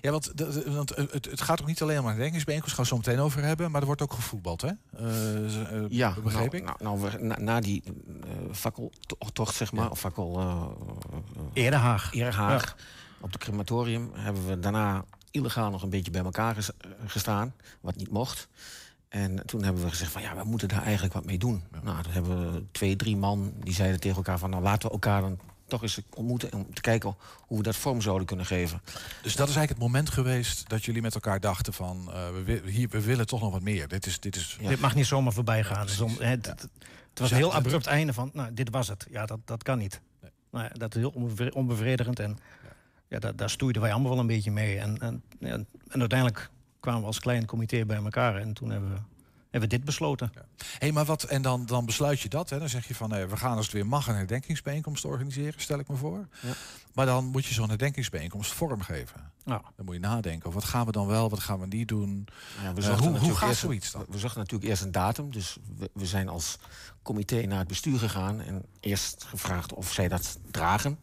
[0.00, 2.84] Ja, want, de- de- want het, het gaat ook niet alleen maar een denkingsbijeenkomst, gaan
[2.84, 4.68] we het zo meteen over hebben, maar er wordt ook gevoetbald, hè?
[4.68, 6.64] Eh, z- eh, Ja, begreep nou, ik.
[6.64, 10.38] Nou, nou, we- na, na die eh, fakkeltocht, zeg maar, of fakkel...
[10.38, 10.66] eh,
[11.64, 12.12] Erehaag.
[12.14, 12.76] Erehaag.
[13.20, 17.54] Op het crematorium hebben we daarna illegaal nog een beetje bij elkaar ges- eh, gestaan,
[17.80, 18.48] wat niet mocht.
[19.08, 21.62] En toen hebben we gezegd van ja, we moeten daar eigenlijk wat mee doen.
[21.82, 24.92] Nou, toen hebben we twee, drie man die zeiden tegen elkaar van nou laten we
[24.94, 27.16] elkaar dan toch eens ontmoeten om te kijken
[27.46, 28.80] hoe we dat vorm zouden kunnen geven.
[29.22, 32.62] Dus dat is eigenlijk het moment geweest dat jullie met elkaar dachten van, eh, we,
[32.66, 33.88] hier, we willen toch nog wat meer.
[33.88, 35.86] Dit is, dit is, Dit mag niet zomaar voorbij gaan.
[35.86, 35.98] Het,
[36.46, 36.46] het-
[37.10, 39.06] het was een heel Zet- zet- abrupt einde van, nou, dit was het.
[39.10, 40.00] Ja, dat, dat kan niet.
[40.50, 42.18] Nou ja, dat is heel onbevre- onbevredigend.
[42.18, 42.38] En
[43.12, 44.78] ja, daar, daar stoeiden wij allemaal wel een beetje mee.
[44.78, 45.52] En, en, ja,
[45.88, 48.36] en uiteindelijk kwamen we als klein comité bij elkaar.
[48.36, 48.96] En toen hebben we,
[49.50, 50.32] hebben we dit besloten.
[50.78, 52.58] Hé, maar wat, en dan, dan besluit je dat, hè?
[52.58, 55.78] Dan zeg je van, eh, we gaan als het weer mag een herdenkingsbijeenkomst organiseren, stel
[55.78, 56.26] ik me voor.
[56.40, 56.52] Ja.
[56.94, 59.30] Maar dan moet je zo'n herdenkingsbijeenkomst vormgeven.
[59.44, 59.62] Ja.
[59.76, 62.26] Dan moet je nadenken, over wat gaan we dan wel, wat gaan we niet doen.
[62.62, 64.00] Nou ja, we Eh, hoe, hoe natuurlijk gaat eerst- zoiets dan?
[64.00, 65.30] We, we zochten natuurlijk eerst een datum.
[65.32, 66.58] Dus we, we zijn als
[67.02, 68.40] comité naar het bestuur gegaan.
[68.40, 70.98] En eerst gevraagd of zij dat dragen.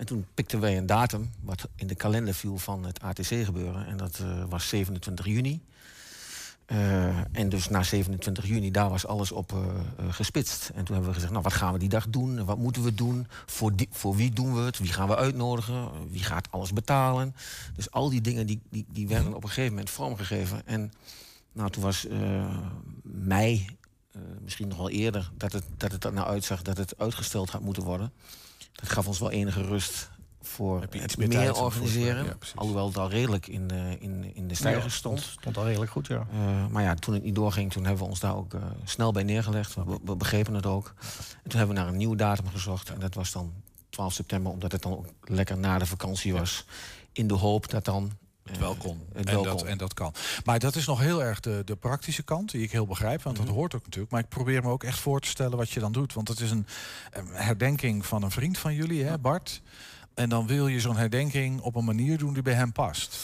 [0.00, 3.86] En toen pikten wij een datum wat in de kalender viel van het ATC gebeuren.
[3.86, 5.62] En dat eh, was 27 juni.
[6.66, 9.58] Eh, en dus na 27 juni, daar was alles op eh,
[10.10, 10.70] gespitst.
[10.74, 12.44] En toen hebben we gezegd, nou, wat gaan we die dag doen?
[12.44, 13.26] Wat moeten we doen?
[13.46, 14.78] Voor, die, voor wie doen we het?
[14.78, 15.88] Wie gaan we uitnodigen?
[16.10, 17.34] Wie gaat alles betalen?
[17.74, 20.66] Dus al die dingen die, die, die werden op een gegeven moment vormgegeven.
[20.66, 20.92] En
[21.52, 22.06] nou, toen was
[23.02, 23.66] mei,
[24.42, 25.30] misschien nog wel eerder...
[25.36, 28.12] dat het, dat het er nou uitzag dat het uitgesteld had moeten worden.
[28.80, 30.10] Dat gaf ons wel enige rust
[30.42, 32.24] voor het meer, meer organiseren.
[32.24, 35.20] Ja, alhoewel het al redelijk in de, in, in de stijgers stond.
[35.20, 36.26] stond al redelijk goed, ja.
[36.32, 39.12] Uh, maar ja, toen het niet doorging, toen hebben we ons daar ook uh, snel
[39.12, 39.74] bij neergelegd.
[39.74, 40.94] We, we, begrepen het ook.
[41.42, 42.90] En toen hebben we naar een nieuwe datum gezocht.
[42.90, 43.52] En dat was dan
[43.90, 46.64] 12 september, omdat het dan ook lekker na de vakantie was.
[47.12, 48.12] In de hoop dat dan
[48.50, 49.00] het wel kon.
[49.12, 50.14] Het en, dat, en dat kan.
[50.44, 53.22] Maar dat is nog heel erg de, de praktische kant, die ik heel begrijp.
[53.22, 53.54] Want dat mhm.
[53.54, 54.12] hoort ook natuurlijk.
[54.12, 56.12] Maar ik probeer me ook echt voor te stellen wat je dan doet.
[56.12, 56.66] Want het is een,
[57.10, 59.62] een herdenking van een vriend van jullie, hè, Bart.
[60.14, 63.18] En dan wil je zo'n herdenking op een manier doen die bij hem past.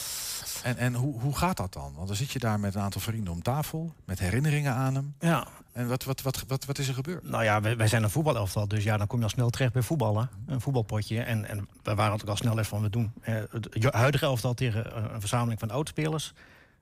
[0.67, 1.93] En, en hoe, hoe gaat dat dan?
[1.95, 5.15] Want dan zit je daar met een aantal vrienden om tafel, met herinneringen aan hem.
[5.19, 5.47] Ja.
[5.71, 7.23] En wat, wat, wat, wat, wat is er gebeurd?
[7.23, 9.73] Nou ja, wij, wij zijn een voetbalelftal, dus ja, dan kom je al snel terecht
[9.73, 10.29] bij voetballen.
[10.45, 11.21] Een voetbalpotje.
[11.21, 14.53] En, en we waren ook al snel eens van, we doen eh, het huidige elftal
[14.53, 16.33] tegen eh, een verzameling van oudspelers.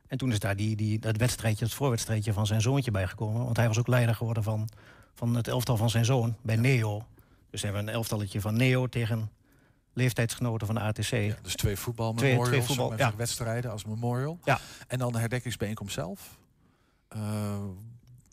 [0.08, 3.44] En toen is daar die, die, dat wedstrijdje, het voorwedstrijdje van zijn zoontje bijgekomen.
[3.44, 4.70] Want hij was ook leider geworden van,
[5.16, 7.06] van het elftal van zijn zoon bij Neo.
[7.50, 9.30] Dus hebben we een elftalletje van Neo tegen
[9.96, 11.10] leeftijdsgenoten van de ATC.
[11.10, 13.16] Ja, dus twee voetbalmemorials twee, twee voetbal, met ja.
[13.16, 14.40] wedstrijden als memorial.
[14.44, 14.60] Ja.
[14.88, 16.38] En dan de herdenkingsbijeenkomst zelf.
[17.16, 17.22] Uh,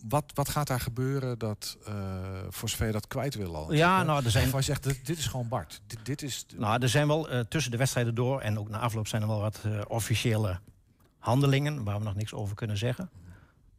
[0.08, 1.94] wat, wat gaat daar gebeuren dat, uh,
[2.48, 3.72] voor zover je dat kwijt wil al?
[3.72, 4.46] Ja, nou, er zijn...
[4.46, 5.80] Of je zegt, dit, dit, is gewoon Bart.
[5.86, 6.46] Dit, dit is...
[6.56, 8.40] Nou, er zijn wel uh, tussen de wedstrijden door...
[8.40, 10.60] en ook na afloop zijn er wel wat officiële
[11.18, 11.84] handelingen...
[11.84, 13.10] waar we nog niks over kunnen zeggen.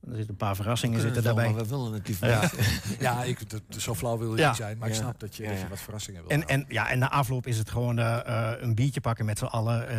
[0.07, 1.45] Er zitten een paar verrassingen zitten daarbij.
[1.45, 2.49] Maar we willen het liever ja.
[2.99, 3.39] ja, ik,
[3.69, 4.77] zo flauw wil je niet zijn.
[4.77, 7.09] Maar ik snap dat je, dat je wat verrassingen wil en, en, ja, en na
[7.09, 9.91] afloop is het gewoon uh, een biertje pakken met z'n allen.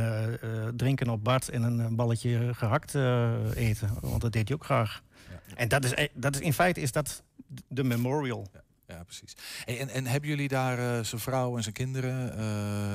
[0.42, 2.94] Uh, drinken op Bart en een balletje gehakt
[3.54, 3.90] eten.
[4.00, 5.02] Want dat deed hij ook graag.
[5.54, 7.22] En dat is, dat is, in feite is dat
[7.68, 8.46] de memorial.
[8.94, 9.36] Ja, precies.
[9.64, 12.34] En, en, hebben jullie daar uh, zijn vrouw en zijn kinderen, uh,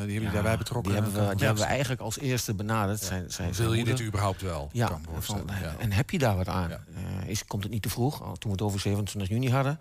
[0.04, 0.92] die hebben ja, daarbij betrokken?
[0.92, 3.02] Die hebben we, die hebben we eigenlijk als eerste benaderd.
[3.02, 4.70] Zijn, zijn, Wil je dit überhaupt wel?
[4.72, 6.70] Ja, van, en heb je daar wat aan?
[6.70, 9.80] Uh, is, komt het niet te vroeg, toen we het over 27 juni hadden?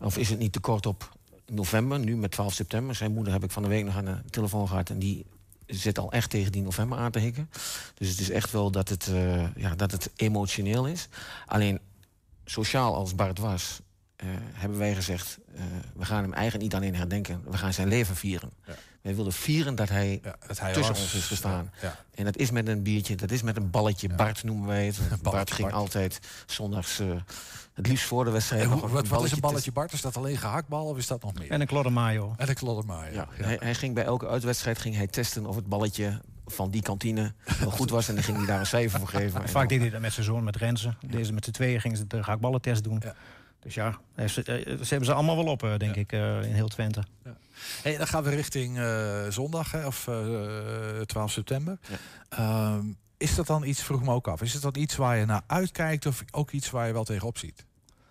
[0.00, 2.94] Of is het niet te kort op november, nu met 12 september?
[2.94, 5.26] Zijn moeder heb ik van de week nog aan de telefoon gehad en die
[5.66, 7.50] zit al echt tegen die november aan te hikken.
[7.94, 9.10] Dus het is echt wel dat het,
[9.56, 11.08] ja, dat het emotioneel is.
[11.46, 11.80] Alleen
[12.44, 13.80] sociaal als Bart was,
[14.52, 15.38] hebben wij gezegd...
[15.54, 15.62] Uh,
[15.94, 18.50] we gaan hem eigenlijk niet alleen herdenken, we gaan zijn leven vieren.
[18.66, 18.74] Ja.
[19.02, 21.70] Wij wilden vieren dat hij, ja, dat hij tussen ons is gestaan.
[21.80, 24.08] Ja, en dat is met een biertje, dat is met een balletje.
[24.08, 24.98] Bart noemen wij het.
[25.22, 27.00] Bart ging altijd zondags...
[27.00, 27.14] Uh,
[27.74, 28.64] het liefst voor de wedstrijd.
[28.64, 29.92] Hoe, wat, wat, is een balletje Bart?
[29.92, 31.50] Is dat alleen gehaktbal of is dat nog meer?
[31.50, 32.34] En een kloddermayo.
[32.36, 33.12] En een kloddermayo.
[33.12, 36.82] Ja, hij, hij, ging bij elke uitwedstrijd ging hij testen of het balletje van die
[36.82, 38.08] kantine wel goed was.
[38.08, 39.48] En dan ging hij daar een cijfer voor geven.
[39.48, 40.94] Vaak deed hij dat met zijn zoon, met Renze.
[41.06, 43.02] Deze met z'n tweeën gingen ze de gehaktballentest doen.
[43.64, 43.98] Dus ja,
[44.28, 44.42] ze,
[44.88, 47.02] hebben ze allemaal wel op, eh, denk ik, uh, in heel Twente.
[47.24, 47.36] Ja.
[47.82, 50.10] Hey, dan gaan we richting uh, zondag, hè, of
[51.06, 51.78] 12 september.
[52.28, 55.24] Ehm, is dat dan iets, vroeg me ook af, is het dan iets waar je
[55.24, 57.64] naar uitkijkt of ook iets waar je wel tegenop ziet?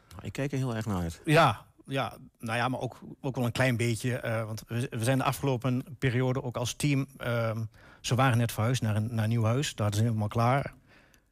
[0.09, 1.21] Nou, ik kijk er heel erg naar uit.
[1.25, 4.43] Ja, ja, nou ja, maar ook, ook wel een klein beetje.
[4.45, 7.07] want we, we, zijn de afgelopen periode ook als team.
[7.17, 7.63] Ehm,
[8.01, 9.75] ze waren net verhuisd naar een, naar een nieuw huis.
[9.75, 10.73] Daar zijn we helemaal klaar.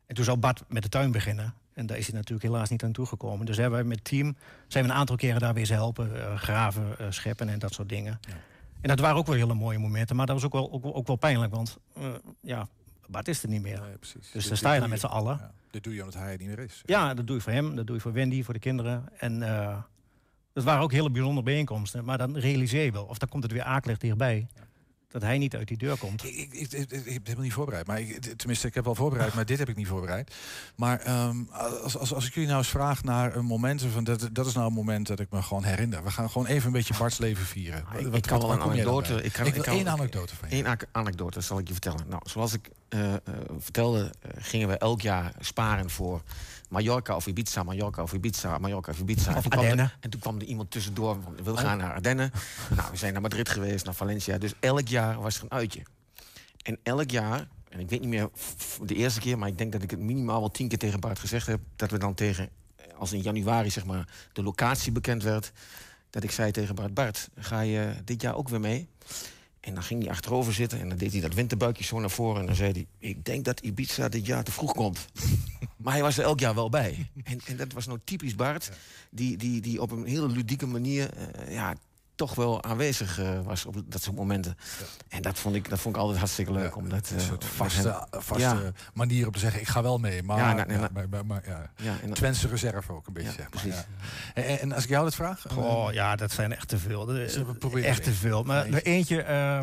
[0.05, 1.53] En toen zou Bart met de tuin beginnen.
[1.81, 3.45] En daar is hij natuurlijk helaas niet aan toegekomen.
[3.45, 4.35] Dus hebben we met het team
[4.67, 6.15] zijn we een aantal keren daar weer helpen.
[6.15, 8.19] Uh, graven, uh, scheppen en dat soort dingen.
[8.21, 8.33] Ja.
[8.81, 10.15] En dat waren ook wel hele mooie momenten.
[10.15, 11.53] Maar dat was ook wel, ook, ook wel pijnlijk.
[11.53, 12.05] Want uh,
[12.41, 12.67] ja,
[13.07, 13.81] Bart is er niet meer.
[13.81, 14.31] Nee, precies.
[14.31, 15.37] Dus dan sta je daar met z'n allen.
[15.37, 15.51] Ja.
[15.71, 16.81] Dit doe je omdat hij er niet meer is.
[16.85, 17.75] Ja, dat doe je voor hem.
[17.75, 19.09] Dat doe je voor Wendy, voor de kinderen.
[19.17, 19.39] En
[20.53, 22.05] dat waren ook hele bijzondere bijeenkomsten.
[22.05, 23.05] Maar dan realiseer je wel.
[23.05, 24.47] Of dan komt het weer akelig dichtbij
[25.11, 26.23] dat hij niet uit die deur komt.
[26.23, 27.87] Ik, ik, ik, ik heb helemaal niet voorbereid.
[27.87, 30.35] Maar ik, tenminste, ik heb wel voorbereid, maar dit heb ik niet voorbereid.
[30.75, 34.29] Maar um, als, als, als ik jullie nou eens vraag naar een moment van dat,
[34.31, 36.03] dat is nou een moment dat ik me gewoon herinner.
[36.03, 37.85] We gaan gewoon even een beetje Bart's leven vieren.
[37.85, 39.23] Ah, ik, kan wel een anekdote.
[39.23, 40.65] Ik, kan, ik, één anekdote van je.
[40.65, 42.05] Eén anekdote zal ik je vertellen.
[42.09, 43.15] Nou, zoals ik uh, uh,
[43.57, 46.21] vertelde, uh, gingen we elk jaar sparen voor
[46.71, 49.37] Mallorca of Ibiza, Mallorca of Ibiza, Mallorca of Ibiza.
[49.37, 52.31] Of en, toen en toen kwam er iemand tussendoor, we willen gaan naar Ardennen.
[52.75, 54.37] nou, we zijn naar Madrid geweest, naar Valencia.
[54.37, 55.81] Dus elk jaar was er een uitje.
[56.63, 58.29] En elk jaar, en ik weet niet meer
[58.85, 59.37] de eerste keer...
[59.37, 61.59] maar ik denk dat ik het minimaal wel tien keer tegen Bart gezegd heb...
[61.75, 62.49] dat we dan tegen,
[62.97, 65.51] als in januari zeg maar, de locatie bekend werd...
[66.09, 68.87] dat ik zei tegen Bart, Bart, ga je dit jaar ook weer mee?
[69.61, 72.39] En dan ging hij achterover zitten en dan deed hij dat winterbuikje zo naar voren.
[72.39, 75.05] En dan zei hij, ik denk dat Ibiza dit jaar te vroeg komt.
[75.83, 77.09] maar hij was er elk jaar wel bij.
[77.23, 78.71] En, en dat was nou typisch Bart,
[79.09, 81.09] die, die, die op een hele ludieke manier...
[81.17, 81.75] Uh, ja,
[82.21, 84.55] toch wel aanwezig eh, was op dat soort momenten.
[85.07, 86.75] En dat vond, ik, dat vond ik altijd hartstikke leuk.
[86.75, 88.71] omdat, Een eh, soort vaste, hem- vaste Ja.
[88.93, 90.23] manier om te zeggen, ik ga wel mee.
[90.23, 91.71] Maar, Ja, ja, nou, nee, nou- maar, maar, maar, ja.
[91.75, 93.61] Ja, en- Twentse reserve ook een beetje, Ja, zeg maar.
[93.61, 93.85] precies.
[94.35, 94.41] Ja.
[94.41, 95.57] En, en als ik jou dat vraag?
[95.57, 97.11] Oh ja, dat zijn echt te veel.
[97.13, 98.43] Echt te veel.
[98.43, 98.79] Maar Eentje.
[98.81, 99.61] er eentje, eh,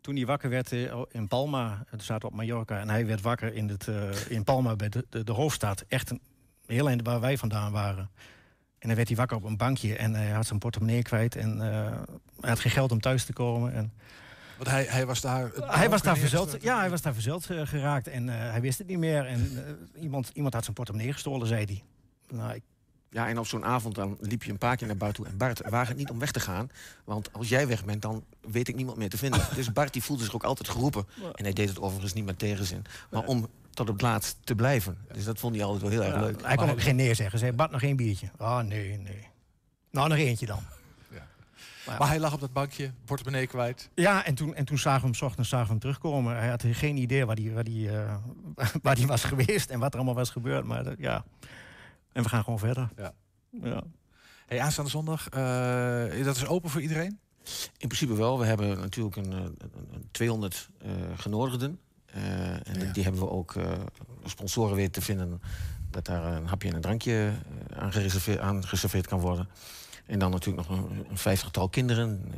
[0.00, 3.54] toen hij wakker werd eh, in Palma, het zaten op Mallorca, en hij werd wakker
[3.54, 5.84] in, het, eh, in Palma bij de, de, de hoofdstad.
[5.88, 6.20] Echt een
[6.66, 8.10] heel eind waar wij vandaan waren.
[8.78, 11.36] En dan werd hij wakker op een bankje en hij had zijn portemonnee kwijt.
[11.36, 11.90] En eh,
[12.40, 13.72] hij had geen geld om thuis te komen.
[13.72, 13.92] En
[14.56, 15.50] Want hij, hij was daar...
[15.54, 18.78] hij was daar verzeld, ja, hij was daar verzeld eh, geraakt en eh, hij wist
[18.78, 19.26] het niet meer.
[19.26, 21.82] En eh, iemand, iemand had zijn portemonnee gestolen, zei hij.
[22.38, 22.62] Nou, ik,
[23.10, 25.32] Ja, en op zo'n avond dan liep je een paar keer naar buiten toe.
[25.32, 26.70] En Bart, waag het niet om weg te gaan.
[27.04, 29.40] Want als jij weg bent, dan weet ik niemand meer te vinden.
[29.54, 31.06] Dus Bart die voelde zich ook altijd geroepen.
[31.34, 32.84] En hij deed het overigens niet met tegenzin.
[33.10, 34.98] Maar om tot op het laatst te blijven.
[35.12, 36.42] Dus dat vond hij altijd wel heel erg ja, leuk.
[36.42, 37.38] Hij kon ook geen nee zeggen.
[37.38, 38.30] Zei, Bart, nog één biertje.
[38.36, 39.28] Ah, nee, nee.
[39.90, 40.62] Nou, nog eentje dan.
[41.98, 43.88] Maar hij lag op dat bankje, portemonnee kwijt.
[43.94, 46.36] Ja, en toen, en toen zagen we hem 's ochtends zagen we hem terugkomen.
[46.36, 48.16] Hij had geen idee waar hij waar die, eh,
[48.82, 50.64] waar die was geweest en wat er allemaal was gebeurd.
[50.64, 51.24] Maar dat- ja.
[52.12, 52.88] En we gaan gewoon verder.
[52.96, 53.12] Ja.
[53.50, 53.82] Ja.
[54.46, 57.18] Hey, aanstaande zondag, eh, dat is open voor iedereen?
[57.78, 58.38] In principe wel.
[58.38, 61.80] We hebben natuurlijk een, eh, een, een 200 eh, genodigden.
[62.16, 62.50] Eh,
[62.82, 63.64] en die hebben we ook eh,
[64.24, 65.40] sponsoren weer te vinden.
[65.90, 67.30] Dat daar een hapje en een drankje
[67.70, 69.48] eh, aan, gereserveerd, aan geserveerd kan worden.
[70.06, 72.32] En dan natuurlijk nog een, een vijftigtal kinderen.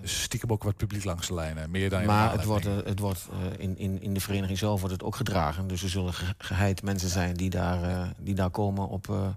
[0.00, 1.70] Dus stiekem ook wat publiek langs de lijnen.
[1.70, 4.94] Meer dan je Maar het wordt, het wordt in, in, in de vereniging zelf wordt
[4.94, 5.66] het ook gedragen.
[5.68, 9.28] Dus er zullen ge- geheid mensen zijn die daar, die daar komen op, eh,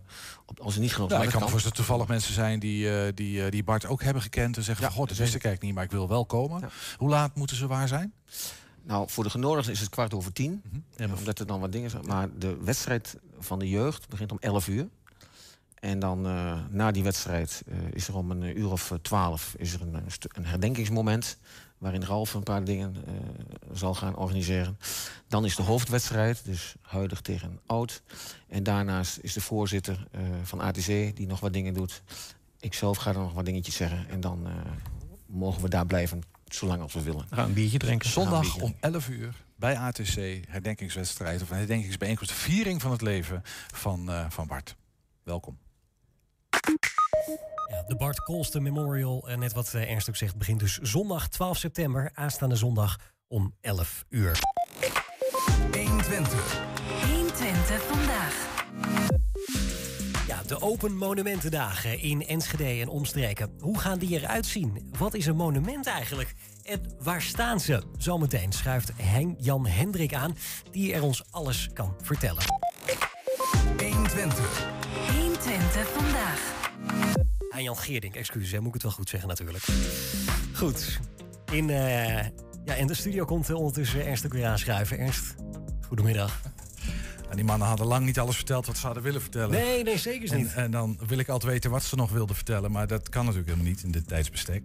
[0.46, 1.28] op, als ze niet genoeg Ja, zijn.
[1.28, 4.58] ik kan me voorstellen dat toevallig mensen zijn die, die, die Bart ook hebben gekend
[4.58, 6.70] en zeggen: Ja, van, God, wist ik eigenlijk niet, maar ik wil wel komen.
[6.98, 8.14] Hoe laat moeten ze waar zijn?
[8.84, 10.62] Nou, voor de genodigden is het kwart over tien.
[10.64, 10.80] Mhm.
[10.96, 12.06] eh, Omdat er dan wat dingen zijn.
[12.06, 14.88] Maar de wedstrijd van de jeugd begint om 11 uur.
[15.84, 19.74] En dan eh, na die wedstrijd eh, is er om een uur of twaalf is
[19.74, 19.96] er een,
[20.34, 21.38] een, herdenkingsmoment.
[21.78, 23.14] Waarin Ralf een paar dingen eh,
[23.74, 24.78] zal gaan organiseren.
[25.28, 28.04] Dan is de hoofdwedstrijd, dus huidig tegen oud.
[28.48, 30.08] En daarnaast is de voorzitter
[30.44, 32.02] van ATC die nog wat dingen doet.
[32.60, 34.10] Ik zelf ga er nog wat dingetjes zeggen.
[34.10, 34.48] En dan
[35.26, 36.24] mogen we daar blijven
[36.56, 37.26] zolang als we willen.
[37.30, 38.10] We gaan een biertje drinken.
[38.10, 40.16] Zondag om 11 uur bij ATC,
[40.48, 42.34] herdenkingswedstrijd of een herdenkingsbijeenkomst.
[42.34, 43.42] Viering van het leven
[43.74, 44.76] van, eh, van Bart.
[45.24, 45.58] Welkom.
[47.70, 51.30] Ja, de Bart Kolsten Memorial, en net wat eh, Ernst ook zegt, begint dus zondag
[51.30, 54.40] 12 september, aanstaande zondag om 11 uur.
[55.72, 56.62] 120.
[57.06, 59.23] 120 vandaag.
[60.48, 63.52] De Open Monumentendagen in Enschede en omstreken.
[63.60, 64.92] Hoe gaan die eruit zien?
[64.98, 66.36] Wat is een monument eigenlijk?
[66.64, 67.84] En waar staan ze?
[67.98, 70.38] Zometeen schuift Hein Jan Hendrik aan,
[70.72, 72.44] die er ons alles kan vertellen.
[73.78, 74.66] 120.
[75.12, 76.54] 120 vandaag.
[77.50, 79.64] Hein Jan Geerdink, excuses, hè, moet ik het wel goed zeggen natuurlijk.
[80.54, 81.00] Goed.
[81.52, 82.26] In, eh,
[82.66, 84.98] ja, in de studio komt eh, ondertussen Ernst ook weer aanschuiven.
[84.98, 85.36] Ernst,
[85.88, 86.42] goedemiddag.
[87.34, 89.50] En die mannen hadden lang niet alles verteld wat ze hadden willen vertellen.
[89.50, 90.54] Nee, nee, zeker niet.
[90.54, 92.72] En, en dan wil ik altijd weten wat ze nog wilden vertellen.
[92.72, 94.64] Maar dat kan natuurlijk helemaal niet in dit tijdsbestek.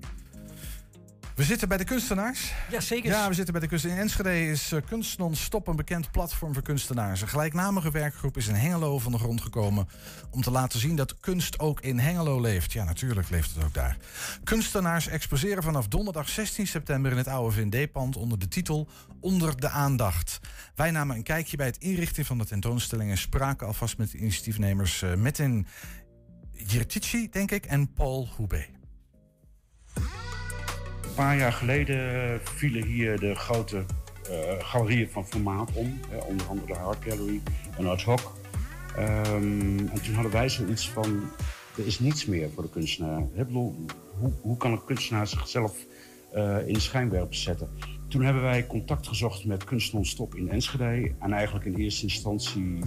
[1.38, 2.53] We zitten bij de kunstenaars.
[2.70, 3.11] Ja, zeker.
[3.11, 3.98] Ja, we zitten bij de kunstenaars.
[3.98, 7.20] In Enschede is eh, Kunst Non-Stop een bekend platform voor kunstenaars.
[7.20, 9.88] Een gelijknamige werkgroep is in Hengelo van de grond gekomen...
[10.31, 12.72] om te laten zien dat kunst ook in Hengelo leeft.
[12.72, 13.96] Ja, natuurlijk leeft het ook daar.
[14.44, 17.11] Kunstenaars exposeren vanaf donderdag 16 september...
[17.11, 18.88] in het oude VND-pand onder de titel
[19.20, 20.38] Onder de Aandacht.
[20.74, 23.11] Wij namen een kijkje bij het inrichten van de tentoonstelling...
[23.11, 25.66] en spraken alvast met de initiatiefnemers uh, Metin
[26.53, 28.66] Jirtici, denk ik, en Paul Hoebe.
[31.19, 36.01] Paar jaar geleden vielen hier de grote uh, galerieën van formaat om.
[36.27, 37.41] Onder andere de Art Gallery
[37.79, 38.21] en Art Hoc.
[38.99, 41.31] Um, en toen hadden wij zoiets van,
[41.77, 43.23] er is niets meer voor de kunstenaar.
[43.49, 43.73] Hoe,
[44.41, 45.87] hoe kan een kunstenaar zichzelf
[46.35, 47.69] uh, in de schijnwerper zetten?
[48.09, 51.13] Toen hebben wij contact gezocht met Kunst Non-Stop in Enschede.
[51.19, 52.79] En eigenlijk in eerste instantie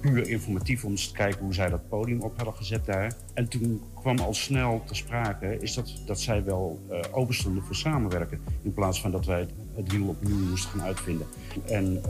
[0.00, 3.12] puur informatief om eens te kijken hoe zij dat podium op hadden gezet daar.
[3.34, 7.62] En toen kwam al snel te sprake is dat, dat zij wel uh, open stonden
[7.62, 8.40] voor samenwerken.
[8.62, 11.26] In plaats van dat wij het wiel opnieuw moesten gaan uitvinden.
[11.66, 12.02] En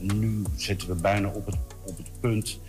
[0.00, 2.60] uh, nu zitten we bijna op het, op het punt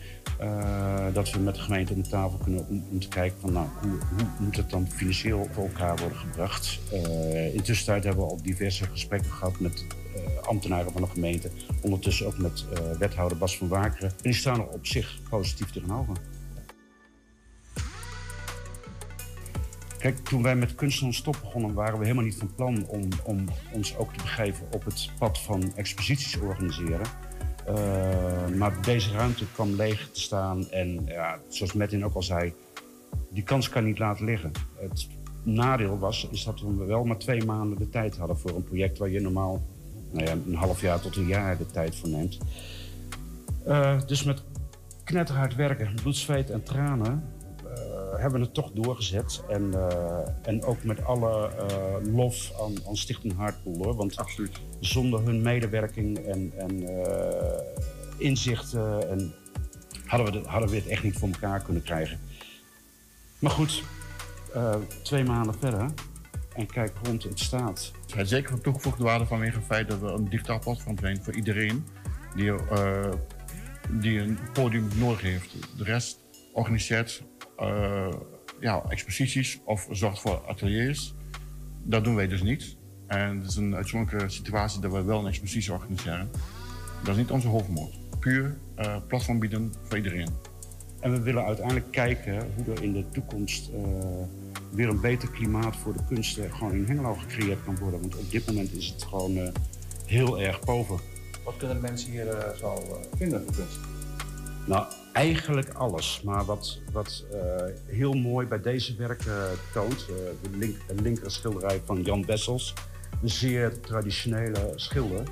[0.43, 3.67] uh, dat we met de gemeente om de tafel kunnen om, te kijken van nou,
[3.81, 6.79] hoe, hoe, moet het dan financieel voor elkaar worden gebracht.
[6.93, 11.49] Uh, intussen hebben we al diverse gesprekken gehad met uh, ambtenaren van de gemeente.
[11.81, 12.65] Ondertussen ook met
[12.99, 14.09] wethouder Bas van Wakeren.
[14.09, 16.17] En die staan er op zich positief tegenover.
[20.03, 23.45] Kijk, toen wij met Kunst Non-Stop begonnen, waren we helemaal niet van plan om, om
[23.71, 27.07] ons ook te begeven op het pad van exposities organiseren.
[27.69, 30.69] Uh, maar deze ruimte kwam leeg te staan.
[30.69, 32.53] En ja, zoals Metin ook al zei,
[33.29, 34.51] die kans kan niet laten liggen.
[34.75, 35.07] Het
[35.43, 38.97] nadeel was is dat we wel maar twee maanden de tijd hadden voor een project
[38.97, 39.61] waar je normaal
[40.11, 42.37] nou ja, een half jaar tot een jaar de tijd voor neemt.
[43.65, 44.43] Eh, dus met
[45.03, 47.42] knetterhard werken, bloed, zweet en tranen eh,
[48.23, 49.43] hebben we het toch doorgezet.
[49.49, 53.95] En, eh, en ook met alle eh, lof aan, aan Stichting Hardpool hoor.
[53.95, 54.59] Want Absoluut.
[54.79, 57.59] zonder hun medewerking en, en eh,
[58.17, 59.33] inzichten en
[60.05, 62.19] hadden, we de- hadden we het echt niet voor elkaar kunnen krijgen.
[63.39, 63.83] Maar goed,
[65.03, 65.89] twee maanden verder
[66.55, 67.91] en kijk rond, het staat.
[68.15, 71.33] Is zeker van toegevoegde waarde vanwege het feit dat we een digitaal platform zijn voor
[71.33, 71.85] iedereen
[72.35, 72.53] die,
[73.91, 75.55] die een podium nodig heeft.
[75.77, 76.19] De rest
[76.53, 77.23] organiseert
[78.59, 81.13] ja, exposities of zorgt voor ateliers.
[81.83, 82.77] Dat doen wij dus niet.
[83.07, 86.29] En het is een uitzonderlijke situatie dat we wel een expositie organiseren.
[87.03, 87.93] Dat is niet onze hoofdmoot.
[88.19, 90.29] Puur eh, platform bieden voor iedereen.
[90.99, 93.83] En we willen uiteindelijk kijken hoe er in de toekomst eh,
[94.73, 97.99] weer een beter klimaat voor de kunsten gewoon in Hengelo gecreëerd kan worden.
[97.99, 99.47] Want op dit moment is het gewoon eh,
[100.05, 100.99] heel erg pover.
[101.43, 103.92] Wat kunnen de mensen hier eh, zo eh, vinden voor kunst?
[104.65, 106.21] Nou, eigenlijk alles.
[106.21, 107.39] Maar wat, wat eh,
[107.85, 112.73] heel mooi bij deze werken toont, eh, de, link, linker schilderij van Jan Wessels,
[113.21, 115.23] een zeer traditionele schilder.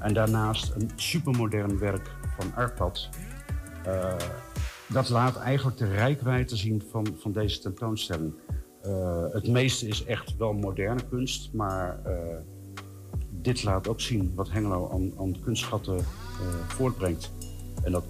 [0.00, 3.08] En daarnaast een supermodern werk van Arpad.
[3.84, 4.14] Eh,
[4.88, 8.34] dat laat eigenlijk de rijkwijde zien van, van deze tentoonstelling.
[8.86, 12.36] Eh, het meeste is echt wel moderne kunst, maar eh,
[13.30, 16.04] dit laat ook zien wat Hengelo aan, aan kunstschatten eh,
[16.68, 17.32] voortbrengt.
[17.82, 18.04] En dat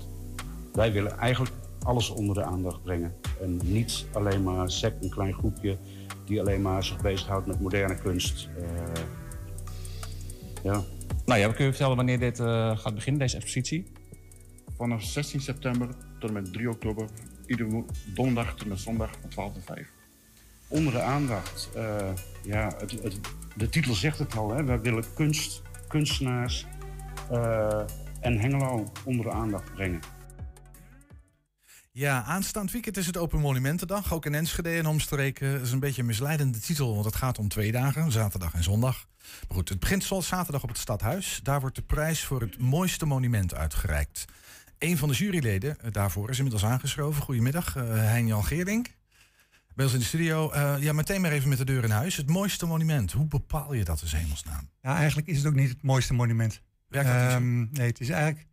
[0.77, 3.15] wij willen eigenlijk alles onder de aandacht brengen.
[3.41, 5.77] En niet alleen maar SEC, een klein groepje
[6.25, 8.49] die alleen maar zich bezighoudt met moderne kunst.
[8.57, 9.03] Eh,
[10.63, 10.83] ja.
[11.25, 13.93] Nou ja, kun je vertellen wanneer dit eh, gaat beginnen, deze expositie?
[14.77, 17.09] Vanaf 16 september tot en met 3 oktober,
[17.47, 19.89] iedere donderdag tot en met zondag van 12 tot 5.
[20.69, 22.09] Onder de aandacht, eh,
[22.43, 23.21] ja, het, het,
[23.57, 24.65] de titel zegt het al, hè?
[24.65, 26.67] wij willen kunst, kunstenaars
[27.31, 27.81] eh,
[28.21, 30.01] en Hengelo onder de aandacht brengen.
[31.97, 34.13] Ja, aanstaand weekend is het Open Monumentendag.
[34.13, 35.53] Ook in Enschede en omstreken.
[35.53, 38.63] Dat is een beetje een misleidende titel, want het gaat om twee dagen, zaterdag en
[38.63, 39.09] zondag.
[39.19, 41.41] Maar goed, het begint zoals zaterdag op het Stadhuis.
[41.43, 44.25] Daar wordt de prijs voor het mooiste monument uitgereikt.
[44.79, 47.23] Een van de juryleden eh, daarvoor is inmiddels aangeschoven.
[47.23, 48.89] Goedemiddag, uh, Hein-Jan Geering.
[49.75, 50.51] Bij ons in de studio.
[50.51, 52.17] Eh, ja, meteen maar even met de deur in huis.
[52.17, 54.71] Het mooiste monument, hoe bepaal je dat in hemelsnaam?
[54.83, 56.63] Ja, eigenlijk is het ook niet het mooiste monument.
[56.89, 57.17] Werkt dat?
[57.17, 58.47] Ehm, nee, het is eigenlijk...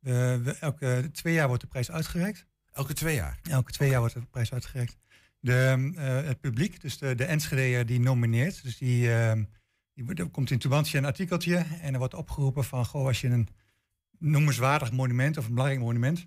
[0.00, 2.50] eh, elke twee jaar wordt de prijs uitgereikt.
[2.72, 3.38] Elke twee jaar?
[3.42, 4.96] Elke twee jaar wordt de prijs uitgereikt.
[5.40, 9.44] De, eh, het publiek, dus de, de Enschedeer die nomineert, dus die, ehm,
[9.94, 13.20] die wordt- er komt in Tubantia een artikeltje en er wordt opgeroepen van, goh, als
[13.20, 13.48] je een
[14.18, 16.26] noemenswaardig monument of een belangrijk monument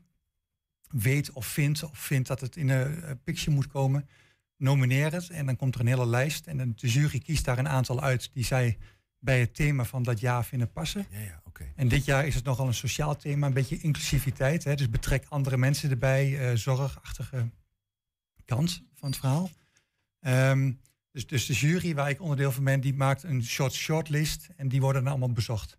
[0.90, 4.10] weet of vindt, of vindt dat het in een eh, picture moet komen,
[4.58, 5.30] nomineer het.
[5.30, 8.30] En dan komt er een hele lijst en de jury kiest daar een aantal uit
[8.34, 8.78] die zij
[9.20, 11.08] bij het thema van dat jaar vinden passen.
[11.10, 11.42] Ja, ja,
[11.76, 14.64] En dit jaar is het nogal een sociaal thema, een beetje inclusiviteit.
[14.64, 14.76] Hè?
[14.76, 17.50] Dus betrek andere mensen erbij, eh, zorgachtige
[18.46, 19.50] kant van het verhaal.
[20.20, 20.72] Ehm,
[21.12, 24.68] dus, dus de jury, waar ik onderdeel van ben, die maakt een short shortlist en
[24.68, 25.78] die worden dan allemaal bezocht.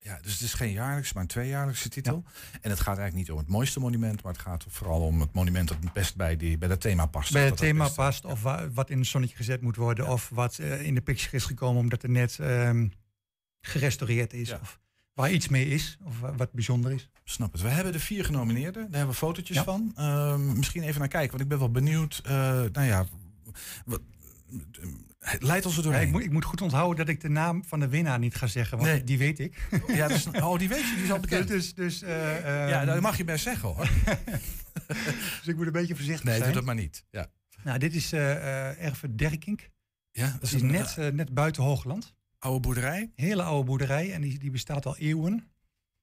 [0.00, 2.24] Ja, dus het is geen jaarlijks, maar een tweejaarlijkse titel.
[2.60, 5.32] En het gaat eigenlijk niet om het mooiste monument, maar het gaat vooral om het
[5.32, 7.32] monument dat het best bij, die, bij dat thema past.
[7.32, 10.28] Bij het thema best- past, of wa- wat in het zonnetje gezet moet worden, of
[10.28, 12.88] wat eh, in de picture is gekomen omdat het net ehm,
[13.60, 14.78] gerestaureerd is, of
[15.18, 17.08] waar iets mee is, of wa- wat bijzonder is.
[17.24, 17.60] Snap het.
[17.62, 18.82] We hebben de vier genomineerden.
[18.82, 19.64] Daar hebben we fotootjes Ja.
[19.64, 19.92] van.
[19.96, 22.20] Ehm, misschien even naar kijken, want ik ben wel benieuwd.
[22.24, 22.32] eh,
[22.72, 23.06] nou ja,
[23.84, 24.00] wat,
[25.38, 26.06] leid ons er Ja, doorheen.
[26.06, 28.46] ik, moet, ik moet goed onthouden dat ik de naam van de winnaar niet ga
[28.46, 29.04] zeggen, want Nee.
[29.04, 29.68] die weet ik.
[29.86, 31.48] Ja, dus, oh, die weet je, die is al bekend.
[31.48, 33.90] Dus, dus, eh, ehm, ja, dat mag je best zeggen hoor.
[35.38, 36.46] dus ik moet een beetje voorzichtig Nee, zijn.
[36.46, 37.04] doe dat maar niet.
[37.10, 37.26] Ja.
[37.64, 39.68] Nou, dit is eh Erve Derkink.
[40.12, 42.14] Ja, dat is net, net buiten Hoogland.
[42.38, 43.12] Oude boerderij?
[43.14, 45.50] Hele oude boerderij en die, die bestaat al eeuwen.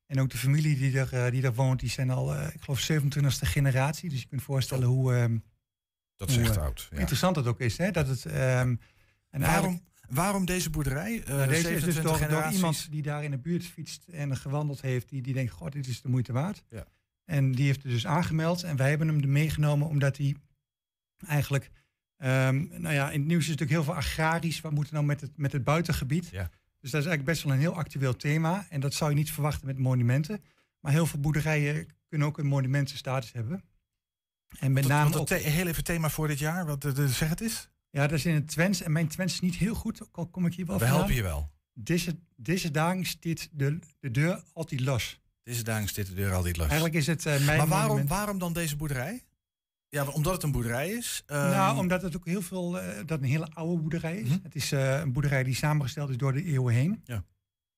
[0.05, 2.61] En ook de familie die er, eh, die er woont, die zijn al, eh, ik
[2.61, 4.09] geloof, 27e generatie.
[4.09, 5.13] Dus je kunt voorstellen hoe...
[5.13, 5.37] ehm,
[6.15, 6.97] Dat is hoe, echt eh, oud, ja.
[6.97, 7.91] Interessant het ook is, hè?
[7.91, 8.25] Dat het...
[8.25, 8.75] ehm,
[9.29, 11.23] en Waarom, waarom deze boerderij?
[11.27, 14.37] Nou, deze is dus 27 door, door iemand die daar in de buurt fietst en
[14.37, 16.63] gewandeld heeft, die, die denkt, god, dit is de moeite waard.
[16.69, 16.87] Ja.
[17.25, 20.35] En die heeft het dus aangemeld en wij hebben hem meegenomen omdat hij
[21.27, 21.71] eigenlijk,
[22.17, 24.61] ehm, nou ja, in het nieuws is natuurlijk heel veel agrarisch.
[24.61, 26.29] Wat moet er nou met het, met het buitengebied?
[26.31, 26.49] Ja.
[26.79, 29.31] Dus dat is eigenlijk best wel een heel actueel thema en dat zou je niet
[29.31, 30.43] verwachten met monumenten.
[30.79, 33.63] Maar heel veel boerderijen kunnen ook een monumentenstatus hebben.
[34.59, 37.41] En met name het heel even thema voor dit jaar, wat de, de, zeg het
[37.41, 37.69] is.
[37.89, 38.81] ja, dat is in het Twents.
[38.81, 40.01] En mijn Twents is niet heel goed.
[40.01, 41.51] ook al Kom ik hier wel We helpen je wel.
[41.73, 45.19] Deze, deze dagen staat de, de deur altijd los.
[45.43, 46.65] Deze dagen zit de deur altijd los.
[46.65, 48.09] Eigenlijk is het eh, mijn maar waarom, monument.
[48.09, 49.23] waarom dan deze boerderij?
[49.89, 51.23] Ja, omdat het een boerderij is.
[51.25, 54.29] ehm, nou, omdat het ook heel veel, eh, dat een hele oude boerderij is.
[54.29, 54.37] Mhm.
[54.43, 57.01] Het is eh, een boerderij die samengesteld is door de eeuwen heen.
[57.03, 57.23] Ja.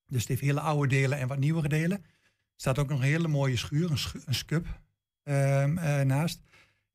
[0.05, 1.97] Dus het heeft hele oude delen en wat nieuwere delen.
[1.97, 4.79] Er staat ook nog een hele mooie schuur, een, schu- een skub
[5.23, 6.41] ehm, eh, naast.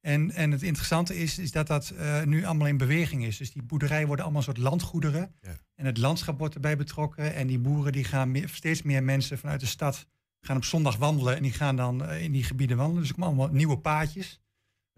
[0.00, 1.92] En, en het interessante is, is dat dat
[2.24, 3.36] nu allemaal in beweging is.
[3.36, 5.34] Dus die boerderijen worden allemaal een soort landgoederen.
[5.40, 5.56] Ja.
[5.74, 7.34] En het landschap wordt erbij betrokken.
[7.34, 10.06] En die boeren die gaan meer, steeds meer mensen vanuit de stad
[10.40, 11.36] gaan op zondag wandelen.
[11.36, 13.00] En die gaan dan in die gebieden wandelen.
[13.00, 14.40] Dus er komen allemaal nieuwe paadjes.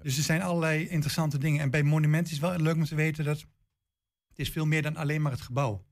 [0.05, 1.61] Dus er zijn allerlei interessante dingen.
[1.61, 3.39] En bij monumenten is wel leuk om te weten dat
[4.29, 5.85] het is veel meer dan alleen maar het gebouw.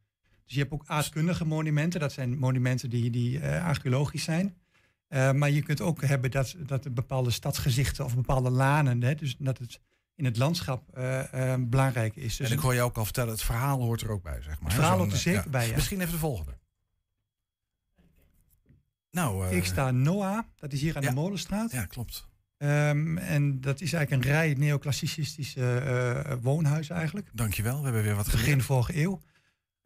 [0.44, 2.00] Dus je hebt ook aardkundige monumenten.
[2.00, 4.56] Dat zijn monumenten die, die eh, archeologisch zijn.
[5.08, 9.14] Eh, maar je kunt ook hebben dat, dat er bepaalde stadsgezichten of bepaalde lanen, hè,
[9.14, 9.80] dus dat het
[10.14, 12.36] in het landschap eh, belangrijk is.
[12.36, 14.60] Dus en ik hoor je ook al vertellen, het verhaal hoort er ook bij, zeg
[14.60, 14.70] maar.
[14.70, 15.50] Het verhaal hoort er zeker ja.
[15.50, 15.74] bij, ja.
[15.74, 16.58] Misschien even de volgende.
[19.10, 21.08] Nou, ik sta Noah, dat is hier aan ja.
[21.08, 21.72] de Molenstraat.
[21.72, 22.30] Ja, klopt.
[22.62, 27.30] Ehm, en dat is eigenlijk een rij neoclassicistische eh, woonhuizen eigenlijk.
[27.32, 28.62] Dankjewel, we hebben weer wat Begin geleerd.
[28.62, 29.20] vorige eeuw.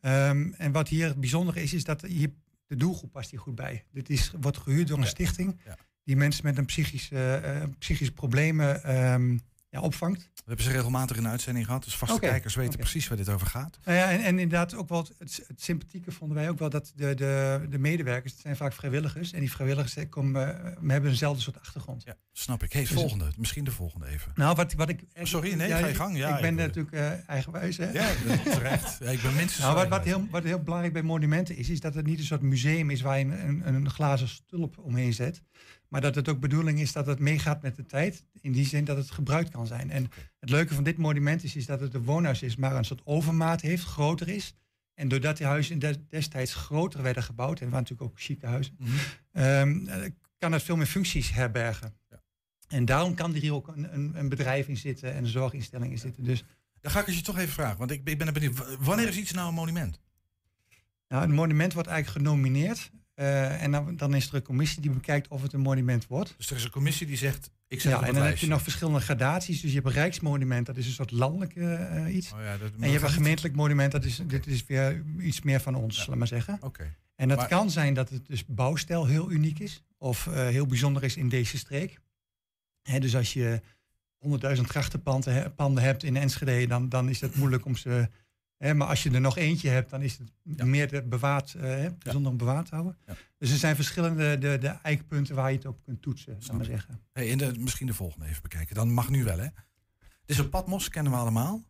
[0.00, 2.30] Ehm, en wat hier bijzonder is, is dat hier,
[2.66, 3.84] de doelgroep past hier goed bij.
[3.92, 5.60] Dit is, wordt gehuurd door een stichting
[6.04, 9.38] die mensen met een psychische, eh, psychische problemen ehm,
[9.68, 10.30] ja, opvangt.
[10.34, 13.28] We hebben ze regelmatig in de uitzending gehad, dus vaste kijkers weten precies waar dit
[13.28, 13.78] over gaat.
[13.84, 16.92] Nou ja, en, en inderdaad ook wel het, het sympathieke vonden wij ook wel dat
[16.94, 21.10] de, de, de medewerkers, het zijn vaak vrijwilligers, en die vrijwilligers eh, komen, eh, hebben
[21.10, 22.02] eenzelfde soort achtergrond.
[22.04, 22.72] Ja, snap ik.
[22.72, 23.30] Hey, Dus- volgende.
[23.36, 24.32] Misschien de volgende even.
[24.34, 25.04] Nou, wat, wat ik.
[25.22, 26.16] Sorry, nee, ga je gang.
[26.16, 27.76] Ja, ik ben natuurlijk eh, eigenwijs.
[27.76, 27.90] Hè?
[27.90, 28.14] Ja,
[28.44, 28.98] terecht.
[29.00, 31.80] Ja, ik ben minstens Nou, wat, wat, heel, wat heel belangrijk bij monumenten is, is
[31.80, 35.12] dat het niet een soort museum is waar je een, een, een glazen stulp omheen
[35.12, 35.42] zet.
[35.96, 38.24] Maar dat het ook bedoeling is dat het meegaat met de tijd.
[38.40, 39.90] In die zin dat het gebruikt kan zijn.
[39.90, 42.84] En het leuke van dit monument is, is dat het een woonhuis is, maar een
[42.84, 44.54] soort overmaat heeft, groter is.
[44.94, 48.76] En doordat die huizen des- destijds groter werden gebouwd, en waren natuurlijk ook chique huizen,
[48.78, 48.90] Mhm.
[49.32, 51.94] ehm, eh, kan het veel meer functies herbergen.
[52.68, 55.92] En daarom kan er hier ook een, een, een bedrijf in zitten en een zorginstelling
[55.92, 56.24] in zitten.
[56.24, 56.44] Dus
[56.80, 58.76] Dan ga ik je toch even vragen, want ik, ik ben benieuwd.
[58.78, 60.00] Wanneer is iets nou een monument?
[61.08, 62.90] Nou, een monument wordt eigenlijk genomineerd.
[63.16, 66.34] Eh, en dan, dan is er een commissie die bekijkt of het een monument wordt.
[66.36, 68.62] Dus er is een commissie die zegt, ik zet ja, en dan heb je nog
[68.62, 69.60] verschillende gradaties.
[69.60, 72.32] Dus je hebt een rijksmonument, dat is een soort landelijk eh, iets.
[72.32, 75.42] Oh ja, dat- en je hebt een gemeentelijk monument, dat is, dit is weer iets
[75.42, 76.58] meer van ons, laat maar zeggen.
[76.60, 76.94] Oké.
[77.14, 79.82] En dat Maar- kan zijn dat het dus bouwstijl heel uniek is.
[79.98, 81.98] Of eh, heel bijzonder is in deze streek.
[82.82, 83.60] Hè, dus als je
[84.18, 88.08] 100.000 grachtenpanden he- panden hebt in Enschede, dan, dan is het moeilijk om ze...
[88.58, 92.30] Maar als je er nog eentje hebt, dan is het meer bewaard, eh, hè, bijzonder
[92.32, 92.98] om bewaard te houden.
[93.38, 96.64] Dus er zijn verschillende de, de eikpunten waar je het op kunt toetsen, laat maar
[96.64, 97.00] zeggen.
[97.12, 98.74] Hey, en de, misschien de volgende even bekijken.
[98.74, 99.46] Dan mag nu wel, hè?
[100.26, 101.62] Is een Patmos, kennen we allemaal.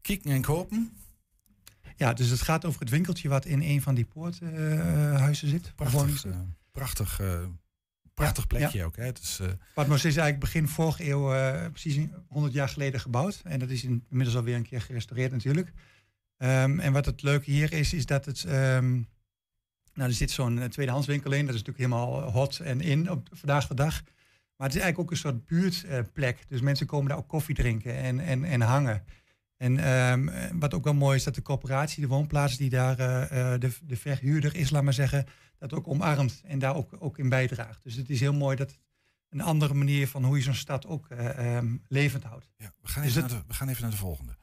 [0.00, 0.96] Kieken en kopen.
[1.96, 5.72] Ja, dus het gaat over het winkeltje wat in een van die poorthuizen zit.
[5.74, 6.32] Prachtig, eh,
[6.72, 7.40] prachtig, eh,
[8.14, 8.84] prachtig Ja, plekje ja.
[8.84, 9.04] ook, hè?
[9.04, 9.40] Het is,
[9.74, 11.28] Patmos is eigenlijk begin vorige eeuw,
[11.70, 13.40] precies 100 jaar geleden gebouwd.
[13.44, 15.72] En dat is in- inmiddels alweer een keer gerestaureerd natuurlijk.
[16.36, 18.44] Ehm, en wat het leuke hier is, is dat het...
[18.44, 18.92] ehm,
[19.94, 21.46] nou, er zit zo'n eh, tweedehandswinkel in.
[21.46, 24.02] Dat is natuurlijk helemaal hot en in op vandaag de dag.
[24.56, 26.44] Maar het is eigenlijk ook een soort buurtplek.
[26.48, 29.04] dus mensen komen daar ook koffie drinken en, en, en hangen.
[29.56, 32.98] En ehm, eh, wat ook wel mooi is, dat de coöperatie, de woonplaats die daar
[32.98, 35.26] eh, eh, de, de verhuurder is, laat maar zeggen,
[35.58, 37.82] dat ook omarmt en daar ook, ook in bijdraagt.
[37.82, 38.80] Dus het is heel mooi dat het
[39.30, 41.08] een andere manier van hoe je zo'n stad ook
[41.88, 42.50] levend houdt.
[42.56, 44.36] ja, we, gaan Dus naar de, we gaan even naar de volgende.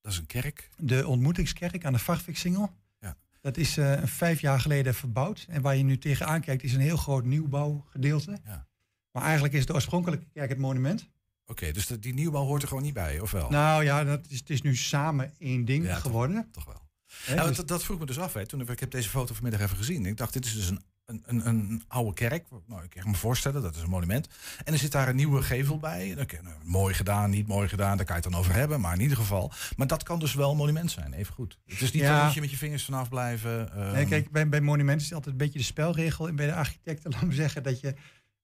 [0.00, 0.70] Dat is een kerk.
[0.76, 2.70] De ontmoetingskerk aan de Varviksingel.
[3.00, 3.16] Ja.
[3.40, 5.46] Dat is eh, vijf jaar geleden verbouwd.
[5.48, 8.38] En waar je nu tegenaan kijkt, is een heel groot nieuwbouwgedeelte.
[8.44, 8.66] Ja.
[9.12, 11.08] Maar eigenlijk is de oorspronkelijke kerk het monument.
[11.46, 13.50] Oké, dus die nieuwbouw hoort er gewoon niet bij, of wel?
[13.50, 16.48] Nou ja, dat is, het is nu samen één ding Ja, toch- geworden.
[16.52, 16.88] Toch wel.
[17.34, 18.32] Nou, dus- dat, dat vroeg me dus af.
[18.32, 18.46] Hè.
[18.46, 20.06] Toen, ik heb deze foto vanmiddag even gezien.
[20.06, 22.44] Ik dacht, dit is dus een, een, een, een oude kerk.
[22.66, 24.28] Nou, ik kan me voorstellen, dat is een monument.
[24.64, 26.16] En er zit daar een nieuwe gevel bij.
[26.20, 28.80] Oké, nou, mooi gedaan, niet mooi gedaan, daar kan je het dan over hebben.
[28.80, 29.52] Maar in ieder geval.
[29.76, 31.58] Maar dat kan dus wel een monument zijn, even goed.
[31.66, 32.24] Het is niet Ja.
[32.24, 33.72] dat je met je vingers vanaf blijven.
[33.72, 36.28] ehm, Nee, kijk, bij, bij monumenten is het altijd een beetje de spelregel.
[36.28, 37.94] En bij de architecten, laten we zeggen, dat je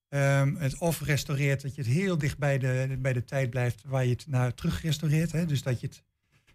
[0.09, 3.81] ehm, het of restaureert, dat je het heel dicht bij de, bij de tijd blijft
[3.85, 5.31] waar je het naar terug restaureert.
[5.31, 5.45] Hè?
[5.45, 6.03] Dus dat je het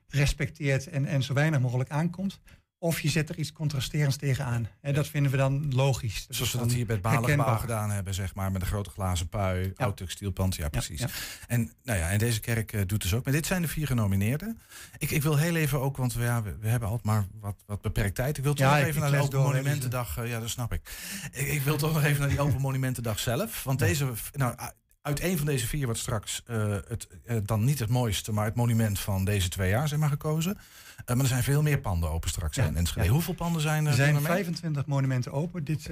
[0.08, 2.40] respecteert en, en zo weinig mogelijk aankomt.
[2.82, 4.68] Of je zet er iets contrasterends tegenaan.
[4.80, 6.26] En dat vinden we dan logisch.
[6.26, 8.90] Dat Zoals we dat hier bij het Balenbouw gedaan hebben, zeg maar, met een grote
[8.90, 10.56] glazen pui, oud textielpand.
[10.56, 11.00] Ja, precies.
[11.00, 11.08] ja.
[11.46, 13.24] En, nou ja, en deze kerk eh, doet dus ook.
[13.24, 14.60] Maar dit zijn de vier genomineerden.
[14.98, 17.62] Ik, ik wil heel even ook, want we, ja, we, we hebben altijd maar wat,
[17.66, 18.36] wat beperkt tijd.
[18.36, 20.16] Ik wil toch Ja, nog even naar de Open door, hè, dus, Monumentendag.
[20.18, 20.90] eh, ja, dat snap ik.
[21.32, 21.46] ik.
[21.48, 23.64] Ik wil toch nog even naar die Open Monumentendag zelf.
[23.64, 24.54] Want deze, nou,
[25.02, 28.44] uit een van deze vier wordt straks eh, het, eh, dan niet het mooiste, maar
[28.44, 30.58] het monument van deze twee jaar, zeg maar, gekozen.
[31.04, 33.06] Eh, maar er zijn veel meer panden open straks Ja, in Enschede.
[33.06, 33.12] ja.
[33.12, 33.90] Hoeveel panden zijn er?
[33.90, 34.32] Er zijn doen er mee?
[34.32, 35.90] 25 monumenten open dit,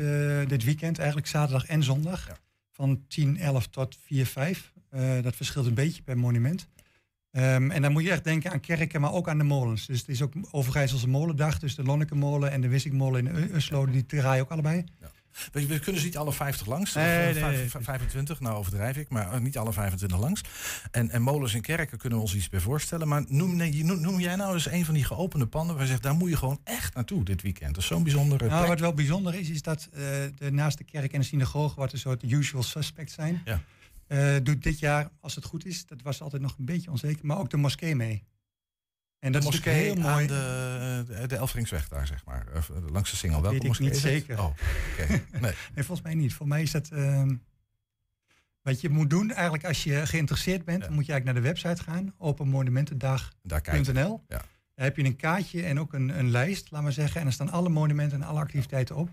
[0.49, 2.27] dit weekend, eigenlijk zaterdag en zondag.
[2.73, 4.73] van 10, 11 tot 4, 5.
[4.91, 6.69] Eh, dat verschilt een beetje per monument.
[7.31, 9.87] Ehm, en dan moet je echt denken aan kerken, maar ook aan de molens.
[9.87, 11.59] Dus het is ook Overijsselse molendag.
[11.59, 14.85] Dus de Lonnekemolen en de Wissikmolen in Uslo, die draaien ook allebei.
[15.53, 16.95] We, we kunnen ze niet alle 50 langs.
[16.95, 17.69] Nee, of, eh, nee, nee.
[17.81, 20.41] 25, nou overdrijf ik, maar eh, niet alle 25 langs.
[20.91, 23.09] En, en molens en kerken kunnen we ons iets bij voorstellen.
[23.09, 26.03] Maar noem, noem, noem jij nou eens een van die geopende panden waar je zegt,
[26.03, 27.75] daar moet je gewoon echt naartoe dit weekend.
[27.75, 28.69] Dat is zo'n bijzondere Nou, plek.
[28.69, 30.01] wat wel bijzonder is, is dat eh,
[30.37, 34.39] de, naast de kerk en de synagoge, wat een soort usual suspects zijn, Ja.
[34.41, 37.39] doet dit jaar, als het goed is, dat was altijd nog een beetje onzeker, maar
[37.39, 38.25] ook de moskee mee.
[39.21, 40.23] En dat is natuurlijk heel mooi.
[40.23, 42.47] aan de, de, de Elfringsweg daar, zeg maar.
[42.53, 43.43] eh, langs de Singel.
[43.43, 44.39] Welke moskee niet is zeker.
[44.41, 44.55] Oh.
[45.41, 45.41] Nee.
[45.41, 46.35] nee, volgens mij niet.
[46.35, 46.89] Voor mij is dat.
[46.89, 47.35] ehm,
[48.63, 51.61] wat je moet doen, eigenlijk als je geïnteresseerd bent, dan moet je eigenlijk naar de
[51.61, 54.25] website gaan, openmonumentendag.nl.
[54.29, 54.43] Ja.
[54.75, 57.21] Daar heb je een kaartje en ook een, een lijst, laat maar zeggen.
[57.21, 59.11] En er staan alle monumenten en alle activiteiten op.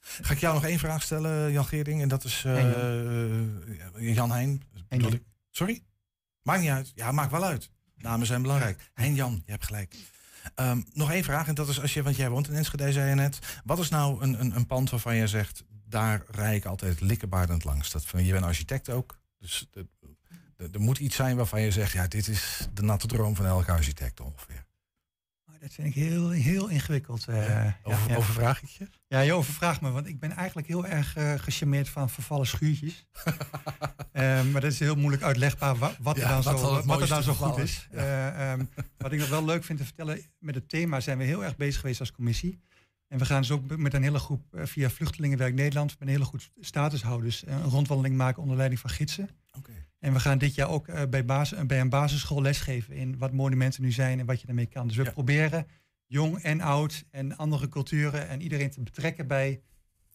[0.00, 2.02] Ga ik jou nog één vraag stellen, Jan Geerding?
[2.02, 4.62] En dat is eh, eh, Jan Heijn.
[5.50, 5.82] Sorry?
[6.42, 6.92] Maakt niet uit.
[6.94, 7.70] Ja, maakt wel uit.
[7.96, 8.90] Namen zijn belangrijk.
[8.94, 9.94] Hein Jan, je hebt gelijk.
[10.54, 13.08] Ehm, nog één vraag, en dat is als je, want jij woont in Enschede, zei
[13.08, 13.38] je net.
[13.64, 17.64] Wat is nou een, een, een pand waarvan je zegt, daar rij ik altijd likkebaardend
[17.64, 17.90] langs?
[17.90, 19.68] Dat, je bent architect ook, dus
[20.56, 23.72] er moet iets zijn waarvan je zegt, ja, dit is de natte droom van elke
[23.72, 24.65] architect ongeveer.
[25.60, 27.26] Dat vind ik heel, heel ingewikkeld.
[27.28, 28.16] eh, Over- ja.
[28.16, 28.88] overvraag ik je?
[29.08, 33.06] Ja, je overvraagt me, want ik ben eigenlijk heel erg eh gecharmeerd van vervallen schuurtjes.
[34.12, 37.00] Eh, maar dat is heel moeilijk uitlegbaar wa- wat, Ja, er dan wat zo, wat
[37.00, 37.88] er dan zo goed is.
[37.92, 38.64] Eh, ehm,
[38.98, 41.56] wat ik nog wel leuk vind te vertellen, met het thema zijn we heel erg
[41.56, 42.60] bezig geweest als commissie.
[43.08, 46.24] En we gaan dus ook met een hele groep via Vluchtelingenwerk Nederland, met een hele
[46.24, 49.28] groep statushouders, een rondwandeling maken onder leiding van gidsen.
[50.06, 53.32] En we gaan dit jaar ook eh, bij, basis, bij een basisschool lesgeven in wat
[53.32, 54.86] monumenten nu zijn en wat je daarmee kan.
[54.86, 55.66] Dus we proberen
[56.06, 59.60] jong en oud en andere culturen en iedereen te betrekken bij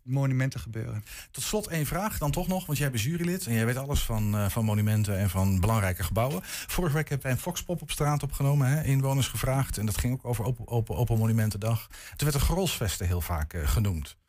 [0.04, 1.04] monumenten gebeuren.
[1.32, 4.02] Tot slot één vraag dan toch nog, want jij bent jurylid en jij weet alles
[4.02, 6.42] van, eh, van monumenten en van belangrijke gebouwen.
[6.44, 9.78] Vorige week hebben wij een Foxpop op straat opgenomen, hè, inwoners gevraagd.
[9.78, 11.88] En dat ging ook over Open, open, open Monumentendag.
[11.88, 14.20] Toen werd de Grolsvesten heel vaak eh, genoemd.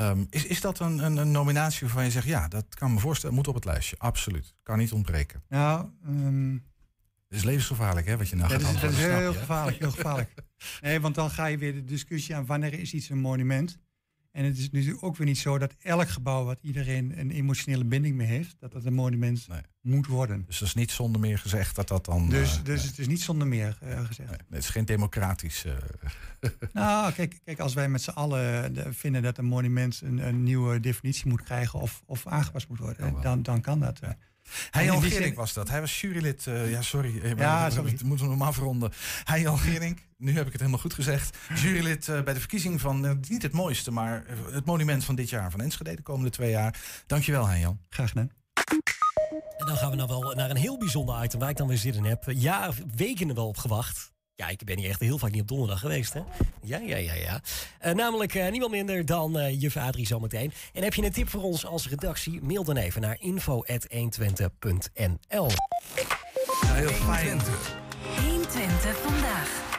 [0.00, 2.98] Ehm, is, is dat een, een, een nominatie waarvan je zegt, ja, dat kan me
[2.98, 3.96] voorstellen, moet op het lijstje.
[3.98, 4.54] Absoluut.
[4.62, 5.42] Kan niet ontbreken.
[5.48, 9.32] Nou, ehm, Het is levensgevaarlijk, hè, wat je nou dat, gaat dat is heel hè?
[9.32, 10.34] gevaarlijk, heel gevaarlijk.
[10.80, 13.78] Nee, want dan ga je weer de discussie aan wanneer is iets een monument.
[14.32, 17.84] En het is natuurlijk ook weer niet zo dat elk gebouw wat iedereen een emotionele
[17.84, 19.46] binding mee heeft, dat dat een monument
[19.80, 20.44] moet worden.
[20.46, 22.28] Dus dat is niet zonder meer gezegd dat dat dan...
[22.28, 24.28] Dus, eh, dus het is niet zonder meer eh, gezegd.
[24.30, 25.64] nee, het is geen democratisch...
[25.64, 25.72] eh,
[26.72, 30.42] Nou, kijk, kijk als wij met z'n allen de- vinden dat een monument een, een
[30.42, 33.98] nieuwe definitie moet krijgen of, of aangepast moet worden, dan, dan kan dat.
[34.00, 34.10] eh.
[34.70, 35.68] Hij Jan Gerink was dat.
[35.68, 36.46] Hij was jurylid.
[36.46, 37.20] eh, ja, sorry.
[37.20, 37.96] eh, Ja, we- sorry.
[37.96, 38.92] We moeten we hem afronden.
[39.24, 41.36] Hij Jan Gerink, nu heb ik het helemaal goed gezegd.
[41.54, 45.50] Jurylid eh, bij de verkiezing van, niet het mooiste, maar het monument van dit jaar.
[45.50, 46.74] Van Enschede de komende twee jaar.
[47.06, 47.80] Dankjewel, Hein Jan.
[47.88, 48.30] Graag gedaan.
[49.58, 51.76] En dan gaan we nou wel naar een heel bijzonder item waar ik dan weer
[51.78, 52.24] zin in heb.
[52.26, 54.12] Ja, weken er wel op gewacht.
[54.40, 56.20] Ja, ik ben hier echt heel vaak niet op donderdag geweest, hè?
[56.62, 57.40] Ja, ja, ja, ja.
[57.78, 60.52] Eh, namelijk eh, niemand minder dan eh juf Adrie zometeen.
[60.72, 62.42] En heb je een tip voor ons als redactie?
[62.42, 65.50] Mail dan even naar info.120.nl
[66.66, 67.40] heel fijn.
[68.26, 69.78] 120 vandaag.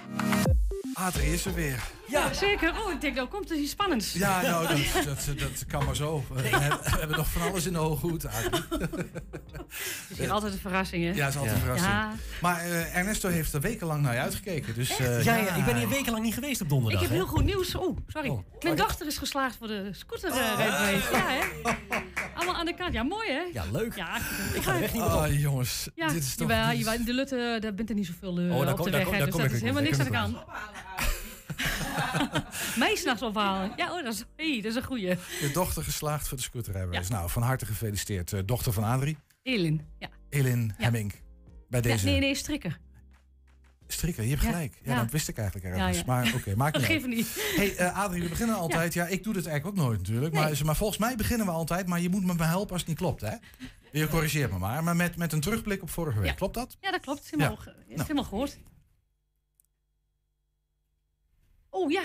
[0.94, 2.01] Adrie is er weer.
[2.12, 2.70] Ja, zeker.
[2.86, 4.14] Oh, ik denk, nou komt er iets spannends.
[4.14, 6.24] Ja, nou, dat, dat, dat kan maar zo.
[6.34, 8.24] We, hebben- we hebben nog van alles in de hoge hoed.
[8.24, 11.10] Het is hier altijd een verrassing, hè?
[11.10, 11.92] Ja, dat is altijd een verrassing.
[11.92, 12.12] Ja.
[12.42, 14.74] Maar eh, Ernesto heeft er wekenlang naar je uitgekeken.
[14.76, 17.02] Dus, eh, ja, ja, ik ben hier wekenlang niet geweest op Ik donderdag.
[17.02, 17.16] heb hè?
[17.16, 17.76] heel goed nieuws.
[17.76, 18.30] Oh, sorry.
[18.30, 18.40] Oh.
[18.60, 21.04] Mijn dochter is geslaagd voor de scooter eh, rijbewijs.
[21.12, 21.72] Ja, hè?
[22.36, 22.94] Allemaal aan de kant.
[22.94, 23.42] Ja, mooi, hè?
[23.54, 23.96] Ja, leuk.
[23.96, 24.18] Ja,
[24.54, 25.10] Ik ga er echt niet op.
[25.10, 25.90] Ah, jongens.
[25.96, 26.50] Ja, dit is toch...
[26.50, 29.10] jawel, de Lutte, daar bent er niet zoveel Oh, daar op kom- de daar weg.
[29.10, 30.38] kom- dus dat ik is helemaal niks aan de kant.
[32.80, 33.72] Mij s'nachts ophalen.
[33.76, 35.08] Ja, oh, dat is, hey, dat is een goeie.
[35.40, 37.08] Je dochter geslaagd voor de scooterrijbewijs.
[37.08, 38.34] Nou, van harte gefeliciteerd.
[38.34, 39.82] Eh, dochter van Adrie, Elin.
[40.00, 40.10] Ja.
[40.30, 40.84] Elin Ja.
[40.84, 41.14] Hemming.
[41.70, 42.80] Bij deze nee, nee, strikker.
[43.88, 44.24] strikker.
[44.24, 44.80] Je hebt gelijk.
[44.84, 46.04] Ja, dat wist ik eigenlijk ergens.
[46.04, 47.02] Maar oké, maakt niet Dat uit.
[47.02, 47.54] geeft niet.
[47.56, 48.94] Hey, eh, Adrie, we beginnen altijd.
[48.94, 49.06] Ja.
[49.08, 50.34] ik doe dit eigenlijk ook nooit natuurlijk.
[50.34, 51.88] Maar, maar volgens mij beginnen we altijd.
[51.88, 53.36] Maar je moet me helpen als het niet klopt, hè?
[53.92, 54.84] Je corrigeert me maar.
[54.84, 56.36] Maar met, met een terugblik op vorige week.
[56.36, 56.78] Klopt dat?
[56.82, 57.24] Ja, dat klopt.
[57.24, 58.02] Is helemaal, is Nou.
[58.02, 58.58] helemaal gehoord.
[61.74, 62.04] Oh ja,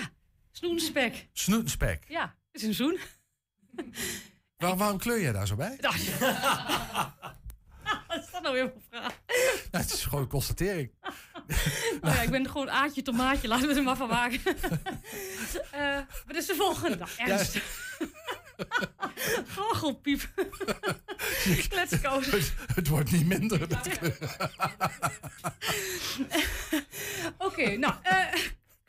[0.51, 1.29] snoenspek.
[1.33, 2.05] Snoetenspek.
[2.09, 2.99] Ja, het is een zoen.
[4.57, 5.79] Waar, waarom kleur jij daar zo bij?
[8.09, 9.21] Wat is dat nou weer voor vraag?
[9.71, 10.91] Nou, het is gewoon een constatering.
[12.01, 14.41] Nou ja, ik ben gewoon aatje tomaatje, laten we er maar van maken.
[15.71, 16.97] Eh wat is de volgende?
[16.97, 17.61] Nou, ernst.
[19.55, 20.29] Goochelpiep.
[21.69, 22.27] Kletskoos.
[22.27, 23.69] Het, het wordt niet minder.
[23.69, 23.89] Dat
[27.39, 28.35] Oké, nou, eh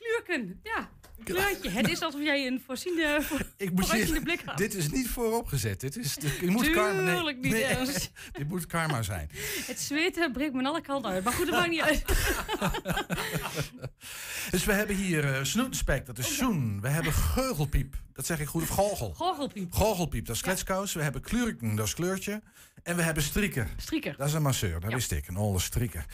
[0.08, 0.60] kluurken.
[0.64, 0.90] Ja,
[1.24, 1.70] kleurtje.
[1.70, 3.22] Het is alsof jij een voorziene,
[3.58, 4.58] Ik moet blik had.
[4.58, 5.80] dit is niet vooropgezet.
[5.80, 7.76] Dit, is, dit moet karma, nee, niet, nee,
[8.38, 9.30] dit moet karma zijn.
[9.66, 11.24] Het zweten breekt me aan alle kanten uit.
[11.24, 12.04] Maar goed, dat maakt niet uit.
[14.52, 16.82] Dus we hebben hier eh snoetenspek, dat is zoen.
[16.82, 19.14] We hebben geugelpiep, dat zeg ik goed, of golgel.
[19.14, 19.74] Gorgelpiep.
[19.74, 20.94] Gorgelpiep, dat is kletskous.
[20.94, 22.42] We hebben klurken, dat is kleurtje.
[22.84, 23.68] En we hebben strieker.
[23.78, 24.16] Strieker.
[24.18, 25.28] Dat is een masseur, dat wist ik.
[25.28, 26.06] Een olle strieker.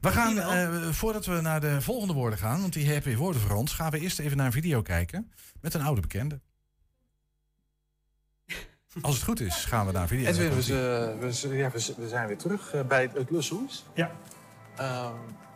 [0.00, 3.40] We gaan, eh, voordat we naar de volgende woorden gaan, want die hebben weer woorden
[3.40, 6.40] voor ons, gaan we eerst even naar een video kijken met een oude bekende.
[9.00, 10.26] Als het goed is, gaan we naar een video.
[10.28, 11.34] Edwin, we, kijken.
[11.34, 13.84] z- we, ja, we, zijn weer terug eh, bij het Lushoes.
[13.94, 14.10] Ja.
[14.76, 15.12] Ehm,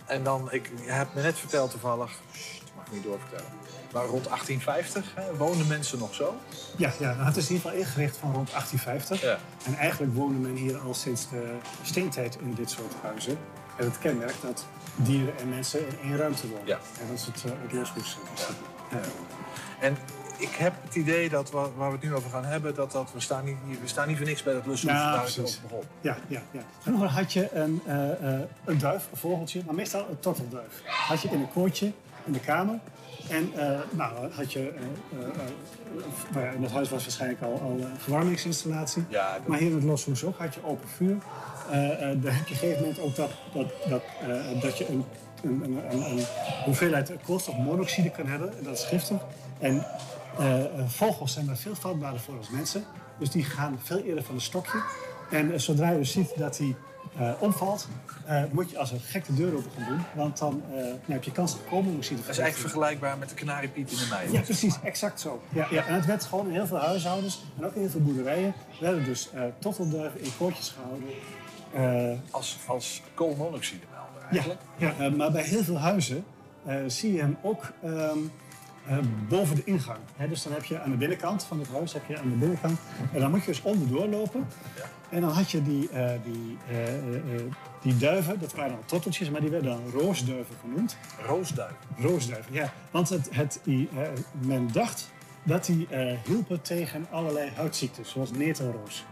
[0.06, 3.50] en dan, ik, je hebt me net verteld toevallig, Sst, dat mag ik niet doorvertellen.
[3.92, 6.36] Maar rond 1850 hè, woonden mensen nog zo.
[6.76, 9.20] Ja, ja nou, het is in ieder geval ingericht van rond 1850.
[9.20, 9.38] Ja.
[9.64, 13.38] En eigenlijk woonde men hier al sinds de steentijd in dit soort huizen.
[13.76, 16.66] En het kenmerkt dat dieren en mensen in één ruimte wonen.
[16.66, 16.78] Ja.
[17.00, 18.16] En dat is het, uh, het.
[18.90, 18.98] Ja.
[19.80, 19.96] En
[20.36, 23.10] ik heb het idee dat wa- waar we het nu over gaan hebben, dat, dat
[23.12, 24.92] we, staan niet, hier- we staan niet voor niks bij dat Lushoes.
[24.92, 25.88] Ja, het begonnen.
[26.00, 26.60] Ja, ja, ja.
[26.78, 30.82] Vroeger had je een, eh, eh, een duif, een vogeltje, maar meestal een tortelduif.
[30.84, 31.92] Had je in een koortje
[32.28, 32.78] in de kamer.
[33.28, 34.72] En eh, nou, had je,
[36.34, 39.04] ja, in het huis was waarschijnlijk al, al een verwarmingsinstallatie.
[39.08, 41.16] Ja, dat- Maar hier in het loshoes ook had je open vuur.
[41.70, 44.02] Daar heb je op een gegeven moment ook dat, dat, dat,
[44.62, 45.04] dat je een,
[45.42, 46.24] een, een, een, een
[46.64, 48.58] hoeveelheid koolstofmonoxide kan hebben.
[48.58, 49.18] En dat is giftig.
[49.58, 49.84] En
[50.86, 52.84] vogels zijn daar veel vatbaarder voor als mensen.
[53.18, 54.82] Dus die gaan veel eerder van een stokje.
[55.30, 56.76] En zodra je dus ziet dat hij
[57.18, 57.88] eh, omvalt,
[58.26, 60.00] eh, moet je als een gek de deur open gaan doen.
[60.14, 62.20] Want dan, eh, dan heb je kans op koolmonoxide.
[62.20, 64.32] Dat is eigenlijk vergelijkbaar met de kanariepiet in de mei.
[64.32, 65.42] Ja, precies, exact zo.
[65.48, 65.86] Ja, ja.
[65.86, 69.04] En het werd gewoon in heel veel huishoudens en ook in heel veel boerderijen werden
[69.04, 71.08] dus tottelduiven in koortjes gehouden.
[71.72, 74.60] Eh, Als, als koolmonoxide melden ja, eigenlijk.
[74.76, 76.24] ja eh, maar bij heel veel huizen
[76.86, 78.18] zie je hem ook ehm,
[78.86, 78.98] eh,
[79.28, 79.98] boven de ingang.
[80.28, 82.78] Dus dan heb je aan de binnenkant van het huis, heb je aan de binnenkant,
[83.12, 84.46] en dan moet je dus onderdoor lopen.
[85.10, 86.96] En dan had je die, eh, die, eh,
[87.36, 87.42] eh,
[87.82, 90.96] die duiven, dat waren dan totteltjes, maar die werden dan roosduiven genoemd.
[91.26, 91.76] Roosduiven?
[91.98, 92.72] Roosduiven, ja.
[92.90, 93.88] Want het, het, die,
[94.38, 95.10] men dacht
[95.42, 95.88] dat die
[96.26, 99.04] hielpen tegen allerlei huidziektes, zoals netelroos.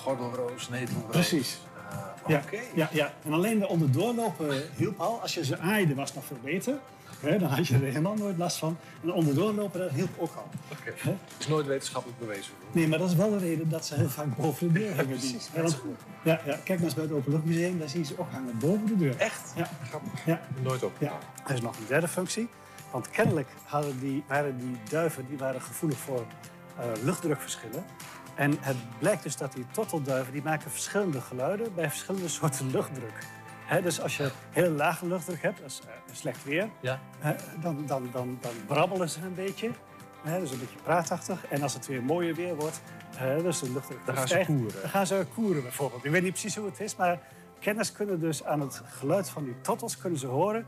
[0.00, 1.10] Gordelroos, netelroos.
[1.10, 1.60] Precies.
[1.90, 1.96] Eh,
[2.26, 2.58] Ja, Oké.
[2.74, 5.20] ja, ja, en alleen de onderdoorlopen hielp al.
[5.20, 6.74] Als je ze aaide was nog veel beter.
[7.22, 8.76] Hè, dan had je er helemaal nooit last van.
[9.02, 10.48] En onderdoorlopen, dat hielp ook al.
[10.72, 11.16] Oké.
[11.38, 12.52] Is nooit wetenschappelijk bewezen.
[12.72, 15.06] Nee, maar dat is wel de reden dat ze heel vaak boven de deur hangen.
[15.06, 15.30] die.
[15.30, 15.80] Precies, Ja, want-
[16.22, 18.86] ja, ja, kijk maar eens bij het Openluchtmuseum, daar zie je ze ook hangen boven
[18.86, 19.16] de deur.
[19.16, 19.52] Echt?
[19.56, 19.68] Ja.
[19.88, 20.24] Grappig.
[20.26, 20.40] Ja.
[20.62, 20.92] Nooit op.
[20.98, 21.12] Ja.
[21.46, 22.48] Er is nog een derde functie.
[22.90, 26.24] Want kennelijk hadden die, waren die duiven die waren gevoelig voor
[26.78, 27.84] eh, luchtdrukverschillen.
[28.34, 33.26] En het blijkt dus dat die tottelduiven die maken verschillende geluiden bij verschillende soorten luchtdruk.
[33.80, 37.00] Dus als je heel lage luchtdruk hebt, dat is eh, slecht weer, Ja.
[37.60, 39.70] dan, dan, dan, dan brabbelen ze een beetje.
[40.40, 41.46] Dus een beetje praatachtig.
[41.46, 42.80] En als het weer mooier weer wordt,
[43.42, 44.80] dus de luchtdruk Dan gaan ze koeren.
[44.80, 46.04] Dan gaan ze koeren bijvoorbeeld.
[46.04, 47.18] Ik weet niet precies hoe het is, maar
[47.58, 50.66] kenners kunnen dus aan het geluid van die tottels kunnen ze horen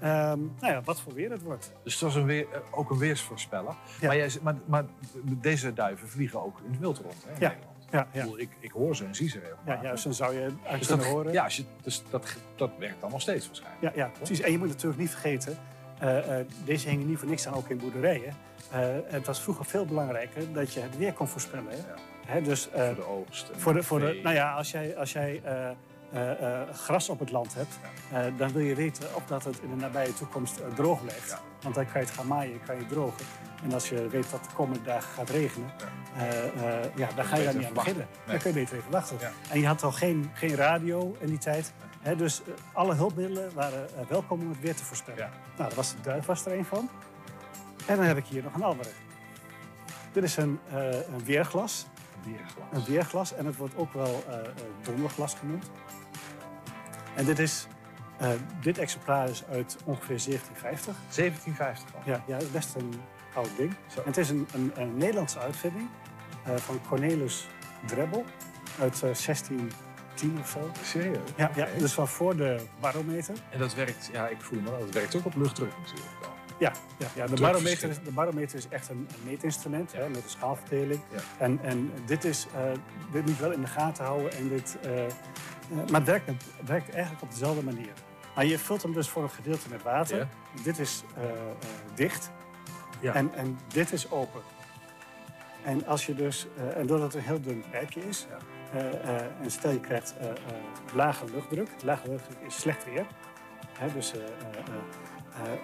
[0.00, 1.72] ehm, nou ja, wat voor weer het wordt.
[1.82, 3.74] Dus het was een weer, eh, ook een weersvoorspeller.
[4.02, 4.84] Maar, jij, maar, maar
[5.22, 7.75] deze duiven vliegen ook in het wild rond hè, in Ja, Nederland.
[7.90, 9.74] Ja, Ik, bedoel, ik, ik hoor ze en zie ze regelmatig.
[9.74, 11.32] Ja, juist, dan zou je uit Dus kunnen dat, horen.
[11.32, 13.82] Ja, als je, dus dat, dat werkt dan nog steeds waarschijnlijk.
[13.82, 14.40] Ja, ja, precies.
[14.40, 15.58] En je moet natuurlijk niet vergeten,
[15.98, 18.34] eh, eh, deze hingen niet voor niks aan ook in boerderijen.
[18.70, 21.70] Eh, het was vroeger veel belangrijker dat je het weer kon voorspellen.
[21.70, 21.76] Hè?
[22.32, 23.50] Hè, dus, Voor de oogst.
[23.56, 25.42] Voor de, voor de, nou ja, als jij, als jij
[26.12, 27.78] eh, gras op het land hebt,
[28.12, 31.36] eh, dan wil je weten of dat het in de nabije toekomst droog blijft.
[31.62, 33.24] Want dan kan je het gaan maaien, kan je het drogen.
[33.62, 35.70] En als je weet dat de komende dagen gaat regenen,
[36.94, 38.06] ja, dan ga je daar niet aan beginnen.
[38.10, 38.26] Nee.
[38.26, 39.16] Dan kun je beter even wachten.
[39.20, 39.30] Ja.
[39.50, 41.72] En je had al geen, geen radio in die tijd.
[42.00, 42.42] Hè, dus
[42.72, 45.30] alle hulpmiddelen waren welkom om het weer te voorspellen.
[45.56, 46.90] Nou, dat was de duif was er een van.
[47.86, 48.88] En dan heb ik hier nog een andere.
[50.12, 50.58] Dit is een,
[51.14, 51.86] een weerglas.
[52.72, 53.34] Een weerglas.
[53.34, 54.38] En het wordt ook wel eh,
[54.82, 55.70] donderglas genoemd.
[57.14, 57.66] En dit, is,
[58.18, 60.96] eh, dit exemplaar is uit ongeveer 1750.
[61.08, 62.00] 1750 al?
[62.04, 62.94] Ja, ja dat is best een
[63.34, 63.70] oud ding.
[63.70, 65.88] En het is een, een, een Nederlandse uitvinding
[66.56, 67.46] van Cornelis
[67.86, 68.24] Drebbel
[68.80, 70.70] uit eh, 1610 of zo.
[70.82, 71.18] Serieus?
[71.36, 73.34] Ja, ja, dus van voor de barometer.
[73.50, 76.35] En dat werkt, ja, ik voel me dat werkt ook op luchtdruk natuurlijk wel.
[76.58, 80.16] Ja, ja, ja de, barometer, is- de barometer is echt een, een meetinstrument hè, met
[80.24, 81.00] een schaalverdeling.
[81.38, 82.62] En, en dit, is, eh,
[83.12, 84.32] dit moet je wel in de gaten houden.
[84.32, 84.90] En dit, eh,
[85.90, 87.92] maar het werkt, het werkt eigenlijk op dezelfde manier.
[88.34, 90.16] Maar je vult hem dus voor een gedeelte met water.
[90.16, 90.28] Ja.
[90.62, 91.02] Dit is
[91.94, 92.30] dicht.
[93.00, 93.14] Ja.
[93.14, 94.40] En, en dit is open.
[95.64, 96.46] En, als je dus,
[96.76, 98.26] en doordat het een heel dun pijpje is,
[99.42, 100.14] en stel je krijgt
[100.94, 103.06] lage luchtdruk, lage luchtdruk is slecht weer,
[103.78, 104.12] Hè, dus,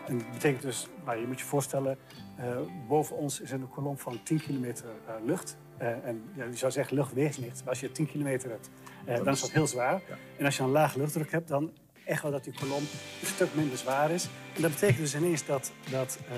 [0.07, 1.99] en dat betekent dus, nou, je moet je voorstellen,
[2.37, 2.57] eh,
[2.89, 5.57] boven ons is een kolom van 10 kilometer eh, lucht.
[5.77, 7.59] Eh, en ja, je zou zeggen lucht weegt niks.
[7.61, 8.71] Maar als je 10 kilometer hebt,
[9.05, 10.03] eh, dan is dat heel zwaar.
[10.39, 11.73] En als je een laag luchtdruk hebt, dan
[12.05, 12.83] echt wel dat die kolom
[13.21, 14.29] een stuk minder zwaar is.
[14.55, 16.37] En dat betekent dus ineens dat, dat eh,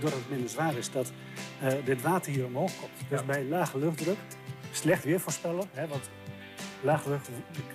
[0.00, 1.12] doordat het minder zwaar is, dat
[1.62, 2.92] eh, dit water hier omhoog komt.
[3.08, 4.18] Dus bij lage luchtdruk,
[4.72, 6.10] slecht weer voorspellen, hè, want
[6.82, 7.28] laag lucht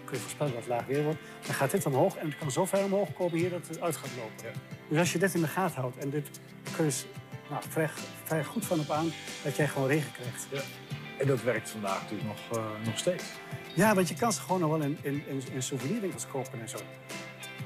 [0.05, 1.19] kun je voorspellen dat het laag weer wordt.
[1.45, 3.95] Dan gaat dit omhoog en het kan zo ver omhoog komen hier dat het uit
[3.95, 4.76] gaat lopen.
[4.89, 6.29] Dus als je dit in de gaten houdt en dit
[6.75, 6.91] kun je
[7.49, 7.89] nou, vrij,
[8.23, 9.11] vrij goed van op aan
[9.43, 10.65] dat jij gewoon regen krijgt.
[11.19, 13.23] En dat werkt vandaag natuurlijk nog, eh, nog steeds.
[13.73, 16.69] Ja, want je kan ze gewoon nog wel in, in, in, in souvenirwinkels kopen en
[16.69, 16.77] zo.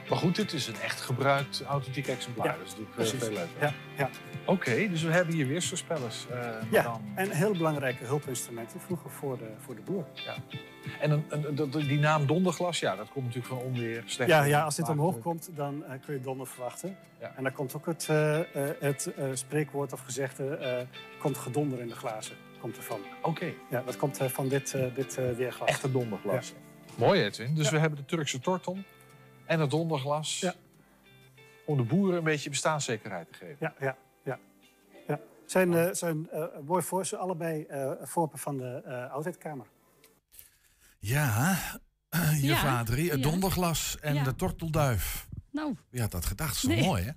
[0.10, 2.45] Maar goed, dit is een echt gebruikt authentiek exemplaar.
[2.45, 3.24] Ja, dat is natuurlijk eh, precies.
[3.24, 3.52] veel leuker.
[3.60, 4.10] Ja, ja.
[4.45, 6.26] Oké, dus we hebben hier weersvoorspellers.
[6.30, 7.02] eh, maar Ja, dan...
[7.16, 10.06] en heel belangrijke hulpinstrumenten vroeger voor de, voor de boer.
[10.14, 10.36] Ja.
[10.99, 14.04] En een, een, die naam donderglas, ja, dat komt natuurlijk van onweer.
[14.06, 16.97] slecht Ja, weer, ja, als dit omhoog komt, dan eh, kun je donder verwachten.
[17.20, 17.34] Ja.
[17.36, 18.08] En dan komt ook het,
[18.80, 20.88] het spreekwoord of gezegde,
[21.20, 22.36] komt gedonder in de glazen.
[22.60, 22.99] Komt ervan.
[23.22, 23.54] Oké.
[23.70, 25.70] Ja, dat komt van dit, dit weerglas.
[25.70, 26.47] Echte donderglas.
[26.47, 26.95] Ja.
[26.95, 27.56] Mooi, Edwin.
[27.56, 27.72] Dus Ja.
[27.72, 28.84] we hebben de Turkse torton
[29.52, 30.39] en het donderglas.
[30.39, 30.54] Ja.
[31.66, 33.58] Om de boeren een beetje bestaanszekerheid te geven.
[33.60, 34.39] Ja, ja, ja.
[35.08, 35.20] ja.
[35.45, 39.66] Zijn, eh, zijn eh, mooi voor ze allebei eh voorpen van de eh oudheidkamer.
[40.99, 41.58] Ja,
[42.41, 43.16] je Ja, vader, het ja.
[43.18, 44.24] donderglas en Ja.
[44.24, 45.28] de tortelduif.
[45.52, 46.62] Nou, had dat gedacht?
[46.62, 46.86] Dat is Nee.
[46.88, 47.12] mooi, hè?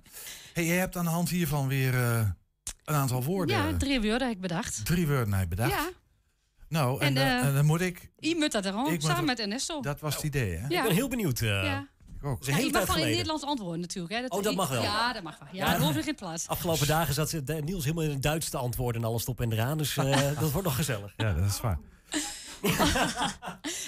[0.53, 2.29] Hey, jij hebt aan de hand hiervan weer eh,
[2.85, 3.55] een aantal woorden.
[3.55, 4.85] ja, drie woorden heb ik bedacht.
[4.85, 5.71] Drie woorden heb je bedacht.
[5.71, 5.89] Ja,
[6.69, 8.09] Nou, en, En, en dan moet ik...
[8.21, 9.81] I moet dat erom, Ik samen met Ernesto.
[9.81, 10.67] Dat was het idee, hè?
[10.67, 10.77] Ja.
[10.81, 11.41] Ik ben heel benieuwd.
[11.41, 11.47] eh.
[11.63, 11.87] Ja.
[12.25, 12.39] Ik ook.
[12.39, 13.03] Dat is Ja, je mag wel in.
[13.11, 14.13] Nederlands antwoorden natuurlijk.
[14.13, 14.25] Hè.
[14.37, 14.81] Oh, dat mag wel.
[14.81, 15.47] Ja, dat mag wel.
[15.51, 16.47] Ja, dat hoeft er geen plaats.
[16.47, 19.41] Afgelopen dagen zat ze- de- Niels helemaal in het Duits te antwoorden en alles op
[19.41, 19.77] en eraan.
[19.77, 21.13] Dus eh, dat wordt nog gezellig.
[21.17, 21.79] Ja, dat is waar.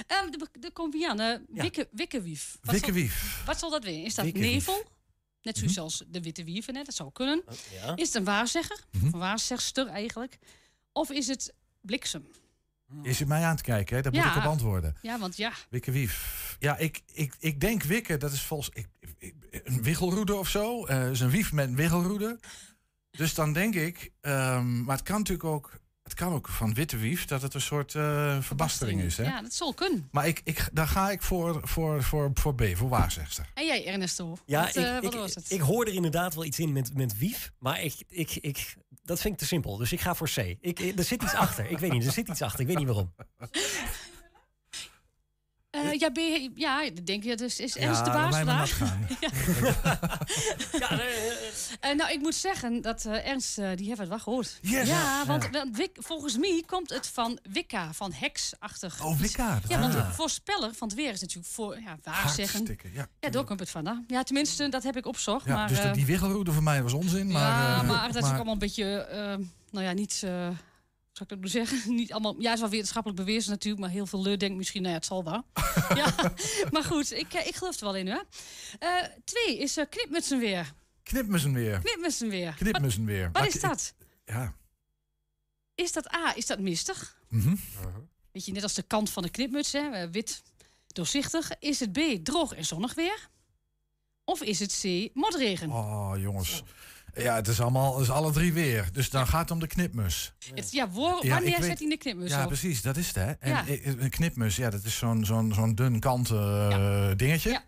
[0.08, 1.20] Ehm, de, de komt hier aan.
[1.20, 2.52] eh, wikke, wikkewief.
[2.52, 3.44] Wat zal- Wikkewief.
[3.46, 4.06] Wat zal dat weer?
[4.06, 4.52] Is dat Wikkewief.
[4.68, 4.84] nevel?
[5.42, 5.68] Net Mhm.
[5.70, 6.84] zoals de witte wieven, hè?
[6.84, 7.44] dat zou kunnen.
[7.82, 7.96] ja.
[7.96, 8.84] Is het een waarzegger?
[8.92, 9.06] Mhm.
[9.06, 10.38] Een waarzegster eigenlijk?
[10.92, 12.28] Of is het bliksem?
[13.04, 14.02] Is je mij aan het kijken, hè?
[14.02, 14.32] Daar moet Ja.
[14.32, 14.96] ik op antwoorden.
[15.02, 15.52] Ja, want ja.
[15.70, 16.56] Wikke wief.
[16.60, 18.70] Ja, ik, ik, ik denk wikken, dat is volgens...
[18.74, 20.86] Ik, ik- een wiggelroede of zo.
[20.86, 22.40] Eh is een wief met een wiggelroede.
[23.12, 24.12] Dus dan denk ik...
[24.22, 25.72] ehm, maar het kan natuurlijk ook...
[26.08, 29.18] Het kan ook van witte wief dat het een soort eh, verbastering is.
[29.18, 29.24] Hè?
[29.24, 30.08] Ja, dat zal kunnen.
[30.12, 33.46] Maar ik, ik, daar ga ik voor, voor, voor, voor B, voor waarzegster.
[33.54, 34.38] En jij, Ernesto?
[34.46, 35.52] Ja, wat, eh, ik, wat ik, was het?
[35.52, 37.52] ik hoor er inderdaad wel iets in met, met wief.
[37.60, 39.78] Maar ik, ik, ik, dat vind ik te simpel.
[39.78, 40.38] Dus ik ga voor C.
[40.62, 41.70] Ik- er zit iets achter.
[41.70, 42.60] Ik weet niet, er zit iets achter.
[42.60, 43.14] Ik weet niet waarom.
[45.84, 48.78] Eh, ja, ben je, ja, denk je, dus is Ja, Ernst de baas vandaag?
[48.78, 49.08] gaan.
[51.80, 54.60] Eh, nou, ik moet zeggen dat eh, Ernst, die heeft het wel gehoord.
[54.62, 54.88] Yes.
[54.88, 55.50] Ja, want, Ja.
[55.50, 59.04] want Wik- volgens mij komt het van Wicca, van heksachtig.
[59.06, 62.78] Oh, Wicca, dat Ja, want de voorspeller van het weer is natuurlijk voor ja, waarzeggen.
[62.94, 63.08] Ja.
[63.20, 64.04] Ja, daar komt het vandaan.
[64.08, 65.46] Ja, tenminste, dat heb ik opzocht.
[65.46, 67.32] Ja, maar, dus dat die wiggelroede voor mij was onzin.
[67.32, 67.42] Maar,
[67.76, 69.08] ja, maar dat is ook allemaal een beetje,
[69.72, 70.48] nou ja, niet, eh
[71.18, 71.96] zou ik dat zeggen?
[71.96, 74.94] niet allemaal, ja, is wel wetenschappelijk bewezen natuurlijk, maar heel veel leur denkt misschien, nou
[74.94, 75.46] ja, het zal wel.
[76.02, 76.34] ja,
[76.72, 78.26] maar goed, ik, eh, ik geloof er wel in hoor.
[78.80, 80.74] Eh, twee is uh, knipmutsen weer.
[81.04, 81.80] Knipmussen weer.
[81.80, 82.54] Knipmutsen weer.
[82.54, 83.32] Knipmussen weer.
[83.32, 83.94] Wat is ik- dat?
[84.26, 84.56] Ja.
[85.76, 87.18] Is dat A, is dat mistig?
[87.30, 87.56] Mhm.
[88.32, 90.44] Weet je, net als de kant van de knipmuts, hè, eh, wit,
[90.88, 91.52] doorzichtig.
[91.60, 93.30] Is het B, droog en zonnig weer?
[94.24, 95.72] Of is het C, motregen?
[95.72, 96.64] Oh, jongens.
[97.18, 98.90] Ja, het is allemaal, het is alle drie weer.
[98.92, 100.34] Dus dan gaat het om de knipmus.
[100.54, 102.48] Het, ja, wanneer zet hij de knipmus Ja, op?
[102.48, 103.32] precies, dat is het, hè.
[103.32, 103.64] En Ja.
[103.98, 107.60] een knipmus, ja, dat is zo'n zo'n zo'n dun kant eh, dingetje.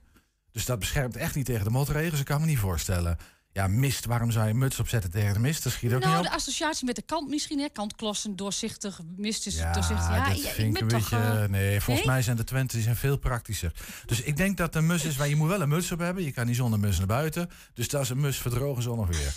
[0.51, 2.11] Dus dat beschermt echt niet tegen de motregen.
[2.11, 3.17] Dus ik kan me niet voorstellen.
[3.59, 5.63] Ja, mist, waarom zou je een muts opzetten tegen de mist?
[5.63, 6.35] Dat schiet ook Nou, niet de op.
[6.35, 7.69] associatie met de kant misschien, hè?
[7.69, 10.07] Kantklossen, doorzichtig, mist is Ja, doorzichtig.
[10.09, 11.17] Ja, dat ja, vind ik een toch, beetje...
[11.17, 12.15] eh, nee, volgens nee?
[12.15, 13.71] mij zijn de Twente die zijn veel praktischer.
[14.05, 16.23] Dus ik denk dat de mus is waar je moet wel een muts op hebben.
[16.23, 17.49] Je kan niet zonder mus naar buiten.
[17.73, 19.33] Dus dat is een mus voor droog en zonnig weer.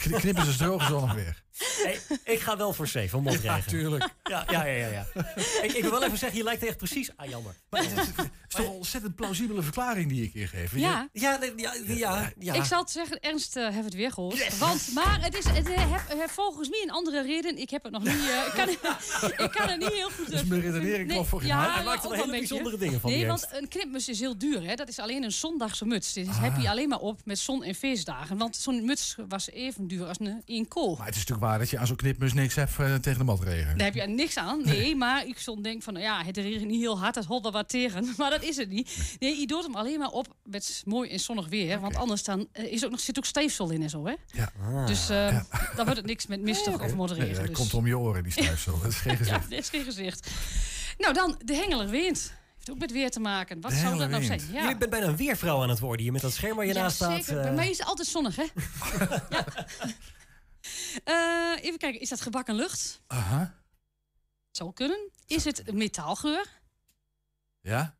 [0.00, 1.42] Kn- Knippen is droog en zonnig weer.
[1.82, 2.00] Hey,
[2.34, 3.44] ik ga wel voor C, van motregen.
[3.56, 4.08] Ja, tuurlijk.
[4.24, 4.86] Ja, ja, ja.
[4.86, 5.24] ja, ja.
[5.62, 7.10] ik, ik wil wel even zeggen, je lijkt echt precies...
[7.16, 7.54] Ah, jammer.
[7.70, 10.76] Maar het is, het is toch een ontzettend plausibele verklaring die ik hier geef.
[10.76, 11.08] Ja.
[11.12, 12.54] Ja, nee, ja, ja, ja.
[12.54, 14.58] Ik zal het zeggen, Ernst uh, heeft het weer gehoord.
[14.58, 17.58] Want, maar het is het, uh, heb, heb volgens mij een andere reden.
[17.58, 18.12] Ik heb het nog niet.
[18.14, 18.68] Uh, ik, kan,
[19.46, 20.30] ik kan het niet heel goed.
[20.30, 21.74] Dus mijn redenering klopt voor geen ja.
[21.74, 24.62] Hij maakt er hele bijzondere dingen van, Nee, want een knipmus is heel duur.
[24.66, 24.74] Hè?
[24.74, 26.12] Dat is alleen een zondagse muts.
[26.12, 26.42] Dit Ah.
[26.42, 28.36] heb je alleen maar op met zon- en feestdagen.
[28.38, 30.96] Want zo'n muts was even duur als een, een kool.
[30.96, 33.24] Maar het is natuurlijk waar dat je aan zo'n knipmus niks hebt eh, tegen de
[33.24, 33.76] motregen.
[33.78, 34.60] Daar heb je niks aan.
[34.64, 37.46] Nee, maar ik stond denk van, nou ja, het regent niet heel hard, het holt
[37.46, 38.08] er wat tegen.
[38.16, 39.16] Maar dat is het niet.
[39.18, 41.80] Nee, je doet hem alleen maar op met mooi en zonnig weer.
[41.80, 44.14] Want anders dan, uh, is ook nog, zit ook stijfsel in en zo, hè?
[44.26, 44.52] Ja.
[44.86, 45.46] Dus uh, ja.
[45.76, 47.24] dan wordt het niks met mistig of motregen.
[47.26, 47.56] Nee, dat dus.
[47.56, 48.80] komt om je oren, die stijfsel.
[48.80, 49.42] Dat is geen gezicht.
[49.42, 50.30] ja, dat is geen gezicht.
[50.98, 52.32] Nou, dan de Hengeler Wind.
[52.54, 53.60] Heeft ook met weer te maken.
[53.60, 54.40] Wat De zou dat nou zijn?
[54.52, 54.68] Ja.
[54.68, 56.80] Je bent bijna een weervrouw aan het worden hier met dat scherm waar je Ja,
[56.82, 57.24] naast staat.
[57.24, 57.36] zeker.
[57.36, 57.42] eh.
[57.42, 58.42] Bij mij is het altijd zonnig, hè?
[59.30, 59.44] ja.
[61.04, 63.00] Eh, even kijken, is dat gebakken lucht?
[63.06, 63.54] Aha.
[64.50, 65.10] Zou kunnen.
[65.26, 66.46] Is het metaalgeur?
[67.60, 67.96] Ja?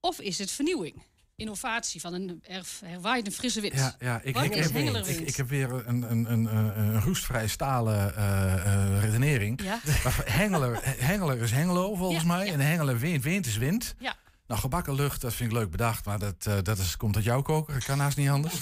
[0.00, 1.02] Of is het vernieuwing?
[1.36, 3.74] Innovatie van een er, herwaaiende frisse wind.
[3.74, 5.20] Ja, ja ik, ik, heb, hengelerwind?
[5.20, 9.62] ik, ik heb weer een, een, een, een, een roestvrij stalen eh, eh, redenering.
[9.62, 9.80] Ja.
[10.24, 12.52] Hengeler, Hengeler is Hengelo volgens mij.
[12.52, 13.94] En Hengeler wind, wind is wind.
[13.98, 14.16] Ja.
[14.48, 16.04] Nou, gebakken lucht, dat vind ik leuk bedacht.
[16.04, 17.74] Maar dat, eh, dat is, komt uit jouw koker.
[17.74, 18.54] Dat kan haast niet anders.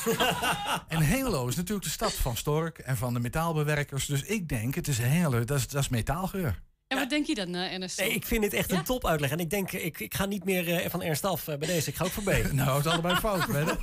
[0.88, 4.06] en Hengelo is natuurlijk de stad van Stork en van de metaalbewerkers.
[4.06, 6.62] Dus ik denk, het is Hengelo, dat is, dat is metaalgeur.
[6.88, 7.98] En wat denk je dan, eh Ernest?
[7.98, 9.30] Nee, ik vind dit echt een top uitleg.
[9.30, 11.88] En ik denk, ik, ik ga niet meer eh, van Ernst af bij deze.
[11.88, 12.26] Ik ga ook voor B.
[12.52, 13.78] nou, het is allebei fout, wedden.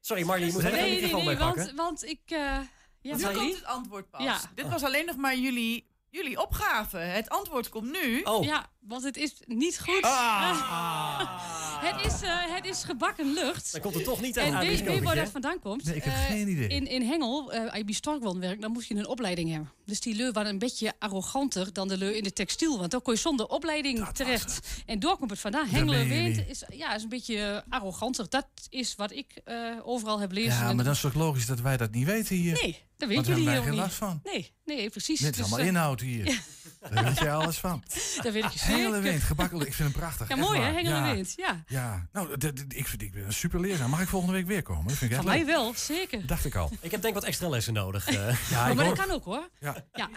[0.00, 1.64] Sorry, Marlie, je moet even nee, nee, microfoon nee, bij pakken.
[1.64, 2.20] want, want ik...
[2.24, 2.58] eh
[3.00, 4.22] ja, nu komt het antwoord pas.
[4.22, 4.40] Ja.
[4.54, 6.98] Dit was alleen nog maar jullie, jullie opgave.
[6.98, 8.22] Het antwoord komt nu.
[8.22, 8.44] Oh.
[8.44, 10.00] Ja, want het is niet goed.
[11.88, 13.72] het, is, eh, het is gebakken lucht.
[13.72, 15.84] Dan komt het toch niet uit En weet, weet waar dat vandaan komt?
[15.84, 16.68] Nee, ik heb Eh, geen idee.
[16.68, 19.72] In, in Hengel, eh als je bij Storkwand werkt, dan moet je een opleiding hebben.
[19.84, 22.78] Dus die leur waren een beetje arroganter dan de leur in de textiel.
[22.78, 24.68] Want dan kon je zonder opleiding terecht.
[24.86, 25.68] En door komt het vandaan.
[25.68, 26.44] Hengelen je niet.
[26.48, 28.26] is, ja, is een beetje eh, arroganter.
[28.28, 30.52] Dat is wat ik eh, overal heb lezen.
[30.52, 32.52] Ja, En maar dan is het toch logisch dat wij dat niet weten hier?
[32.62, 33.80] Nee, dat Want weten daar jullie helemaal geen niet.
[33.80, 34.20] last van.
[34.24, 35.20] Nee, nee, precies.
[35.20, 36.24] Dit is Dus, allemaal eh, inhoud hier.
[36.92, 37.82] Daar weet jij alles van.
[38.22, 39.00] Dat weet ik Hele zeker.
[39.02, 39.68] wind, gebakken lucht.
[39.68, 40.28] Ik vind hem prachtig.
[40.28, 40.74] Ja, mooi hè, waar.
[40.74, 41.12] Hengelen Ja.
[41.14, 41.32] wind.
[41.36, 41.64] Ja.
[41.66, 42.32] Ja, nou,
[42.68, 43.90] ik vind ik ben een super leerzaam.
[43.90, 44.86] Mag ik volgende week weer komen?
[44.88, 45.54] Dat vind ik Van echt mij leuk.
[45.54, 46.26] wel, zeker.
[46.26, 46.70] Dacht ik al.
[46.80, 48.06] Ik heb denk ik wat extra lessen nodig.
[48.08, 48.14] eh.
[48.50, 49.48] Ja, Oh, ik maar dat kan ook hoor.
[49.60, 49.76] Ja.
[49.92, 50.08] Ja.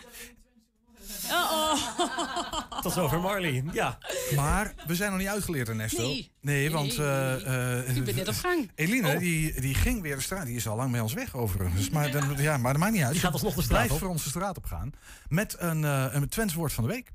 [1.31, 1.51] Oh,
[1.97, 2.81] oh.
[2.81, 3.63] Tot zover Marlie.
[3.71, 3.97] Ja.
[4.35, 6.01] Maar we zijn nog niet uitgeleerd, Ernesto.
[6.01, 6.31] Nee.
[6.41, 6.97] Nee, want...
[6.97, 8.71] Nee, eh, eh, U bent net op gang.
[8.75, 9.19] Eline, Oh.
[9.19, 10.45] die, die ging weer de straat.
[10.45, 11.89] Die is al lang bij ons weg overigens.
[11.89, 13.11] Maar, dan, ja, maar dat maakt niet uit.
[13.11, 13.99] Die gaat alsnog de straat Blijft op.
[13.99, 14.91] voor ons de straat op gaan.
[15.27, 17.11] Met een, eh een Twents woord van de week.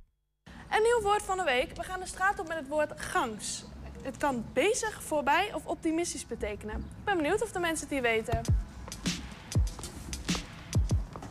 [0.71, 1.77] Een nieuw woord van de week.
[1.77, 3.65] We gaan de straat op met het woord gangs.
[4.03, 6.77] Het kan bezig, voorbij of optimistisch betekenen.
[6.77, 8.41] Ik ben benieuwd of de mensen het hier weten.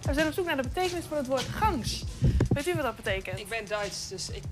[0.02, 2.04] We zijn op zoek naar de betekenis van het woord gangs.
[2.50, 3.40] Weet u wat dat betekent?
[3.40, 4.44] Ik ben Duits, dus ik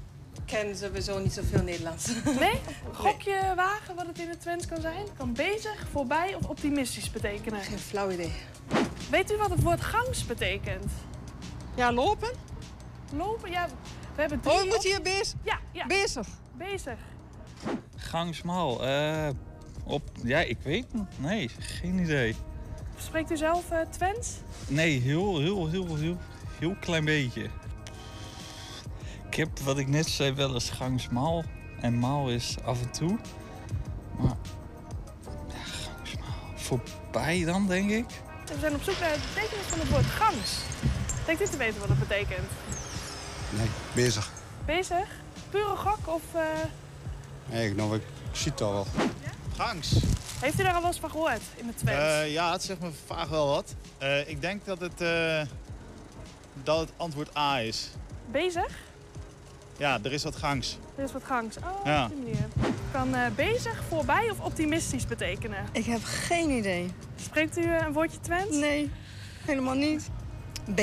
[0.45, 2.07] ken sowieso niet zoveel Nederlands.
[2.39, 2.59] Nee?
[2.93, 4.97] Gokje wagen wat het in het Twents kan zijn?
[4.99, 7.61] Het kan bezig, voorbij of optimistisch betekenen.
[7.61, 8.33] Geen flauw idee.
[9.09, 10.91] Weet u wat het woord gangs betekent?
[11.75, 12.29] Ja, lopen?
[13.13, 13.51] Lopen?
[13.51, 13.67] Ja,
[14.21, 14.63] we hebben drie...
[14.63, 15.39] Oh, moet je hier bezig?
[15.43, 15.85] Ja, ja.
[15.85, 16.27] Bezig.
[16.53, 16.97] Bezig.
[17.95, 18.85] Gangsmal.
[18.85, 19.29] eh
[19.83, 21.19] op, ja, ik weet het.
[21.19, 22.35] Nee, geen idee.
[22.97, 24.29] Spreekt u zelf eh, Twents?
[24.67, 26.17] Nee, heel, heel, heel, heel,
[26.59, 27.49] heel klein beetje.
[29.27, 31.43] Ik heb, wat ik net zei, wel eens gangsmal.
[31.79, 33.17] En maal is af en toe.
[34.17, 34.37] Maar,
[35.47, 36.29] ja, gangsmal.
[36.55, 38.05] Voorbij dan, denk ik.
[38.45, 40.59] We zijn op zoek naar de betekenis van het woord gangs.
[41.25, 42.49] Denkt u te weten wat het betekent?
[43.57, 44.31] Nee, bezig.
[44.65, 45.07] Bezig?
[45.49, 46.21] Pure gok of...
[46.33, 46.41] eh,
[47.45, 48.85] Nee, ik, nou, ik zie het al wel.
[49.57, 49.93] Gangs.
[50.39, 51.99] heeft u daar al wel eens van gehoord in het Twents?
[51.99, 53.75] Eh, ja, het zegt me vaak wel wat.
[53.97, 55.41] Eh, ik denk dat het, eh,
[56.63, 57.89] dat het antwoord A is.
[58.31, 58.77] Bezig?
[59.77, 60.77] Ja, er is wat gangs.
[60.95, 61.57] Er is wat gangs.
[61.57, 62.03] Oh, Ja.
[62.03, 62.47] op die manier.
[62.91, 65.65] Kan eh, bezig, voorbij of optimistisch betekenen?
[65.71, 66.91] Ik heb geen idee.
[67.15, 68.55] Spreekt u een woordje Twents?
[68.57, 68.91] Nee,
[69.45, 70.09] helemaal niet.
[70.75, 70.79] B.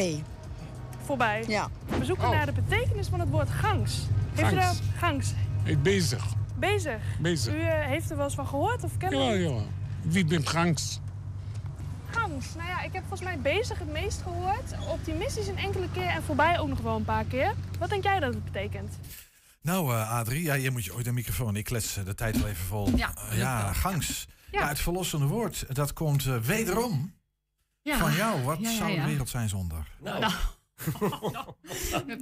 [1.09, 1.45] Voorbij?
[1.47, 1.69] Ja.
[1.99, 3.99] We zoeken naar de betekenis van het woord gangs.
[4.35, 4.75] Heeft u daar...
[4.99, 5.33] Gangs.
[5.63, 6.27] Hey, bezig.
[6.59, 7.01] Bezig.
[7.19, 7.55] Bezig.
[7.55, 9.49] U eh, heeft er wel eens van gehoord of kent Ja, u?
[9.49, 9.61] ja.
[10.03, 11.01] Wie bent gangs?
[12.11, 12.55] Gangs.
[12.55, 14.75] Nou ja, ik heb volgens mij bezig het meest gehoord.
[14.89, 17.55] Optimistisch een enkele keer en voorbij ook nog wel een paar keer.
[17.79, 18.99] Wat denk jij dat het betekent?
[19.63, 21.57] Nou, eh Adrie, ja, je moet je ooit een microfoon.
[21.57, 22.97] Ik klets eh, de tijd wel even vol.
[22.97, 24.27] Ja, ja gangs.
[24.51, 24.61] Ja.
[24.61, 24.69] Ja.
[24.69, 27.15] het verlossende woord, dat komt eh, wederom
[27.83, 27.99] Ja.
[27.99, 28.43] van jou.
[28.43, 29.01] Wat Ja, ja, zou ja.
[29.03, 29.87] de wereld zijn zonder?
[30.01, 30.33] Nou.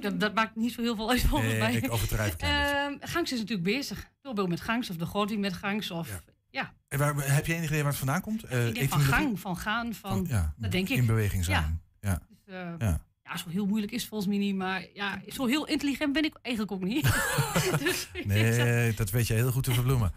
[0.01, 1.73] Dat, dat maakt niet zo heel veel uit volgens Nee, mij.
[1.73, 4.07] ik overdrijf Ehm, gangs is natuurlijk bezig.
[4.13, 5.91] Bijvoorbeeld met gangs of de groting met gangs.
[5.91, 6.73] Of, ja.
[6.87, 8.43] En waar, heb je enig idee waar het vandaan komt?
[8.43, 10.25] Eh, ik denk van gang, van gaan, van...
[10.29, 10.97] Ja, dat denk ik.
[10.97, 11.81] In beweging zijn.
[12.01, 12.19] Ja.
[12.45, 13.01] Dus, eh, Ja.
[13.23, 14.55] ja, zo heel moeilijk is volgens mij niet.
[14.55, 17.03] Maar ja, zo heel intelligent ben ik eigenlijk ook niet.
[17.83, 20.11] dus, Nee, dat weet je heel goed te verbloemen.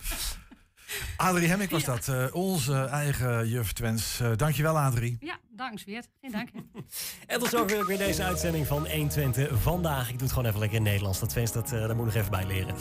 [1.16, 4.20] Adrie Hemming was dat, eh, onze eigen juf Twens.
[4.20, 5.16] Eh, dankjewel Adrie.
[5.20, 6.08] Ja, dank Zweert.
[6.20, 6.48] Geen dank.
[7.26, 10.02] En tot zover wil ik weer deze uitzending van 120 vandaag.
[10.02, 11.20] Ik doe het gewoon even lekker in het Nederlands.
[11.20, 12.74] Dat Twents, dat, eh, daar moet ik nog even bij leren.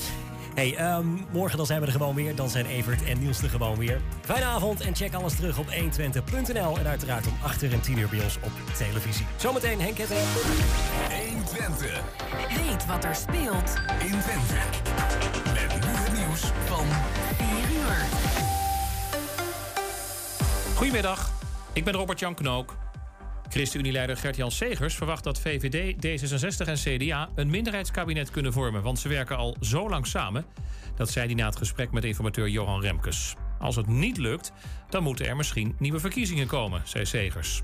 [0.55, 2.35] Hey, ehm, morgen dan zijn we er gewoon weer.
[2.35, 4.01] Dan zijn Evert en Niels er gewoon weer.
[4.21, 6.77] Fijne avond en check alles terug op 120.nl.
[6.77, 9.25] En uiteraard om 8 uur en 10 uur bij ons op televisie.
[9.37, 10.19] Zometeen Henk Ketting.
[11.29, 12.01] 120.
[12.65, 14.59] Weet wat er speelt in Twente.
[15.53, 16.85] Met nu het nieuws van
[17.93, 18.27] 4 uur.
[20.75, 21.31] Goedemiddag,
[21.73, 22.77] ik ben Robert-Jan Knook.
[23.49, 29.07] ChristenUnie-leider Gert-Jan Segers verwacht dat VVD, D66 en CDA een minderheidskabinet kunnen vormen, want ze
[29.07, 30.45] werken al zo lang samen.
[30.95, 33.35] Dat zei hij na het gesprek met informateur Johan Remkes.
[33.59, 34.51] Als het niet lukt,
[34.89, 37.63] dan moeten er misschien nieuwe verkiezingen komen, zei Segers.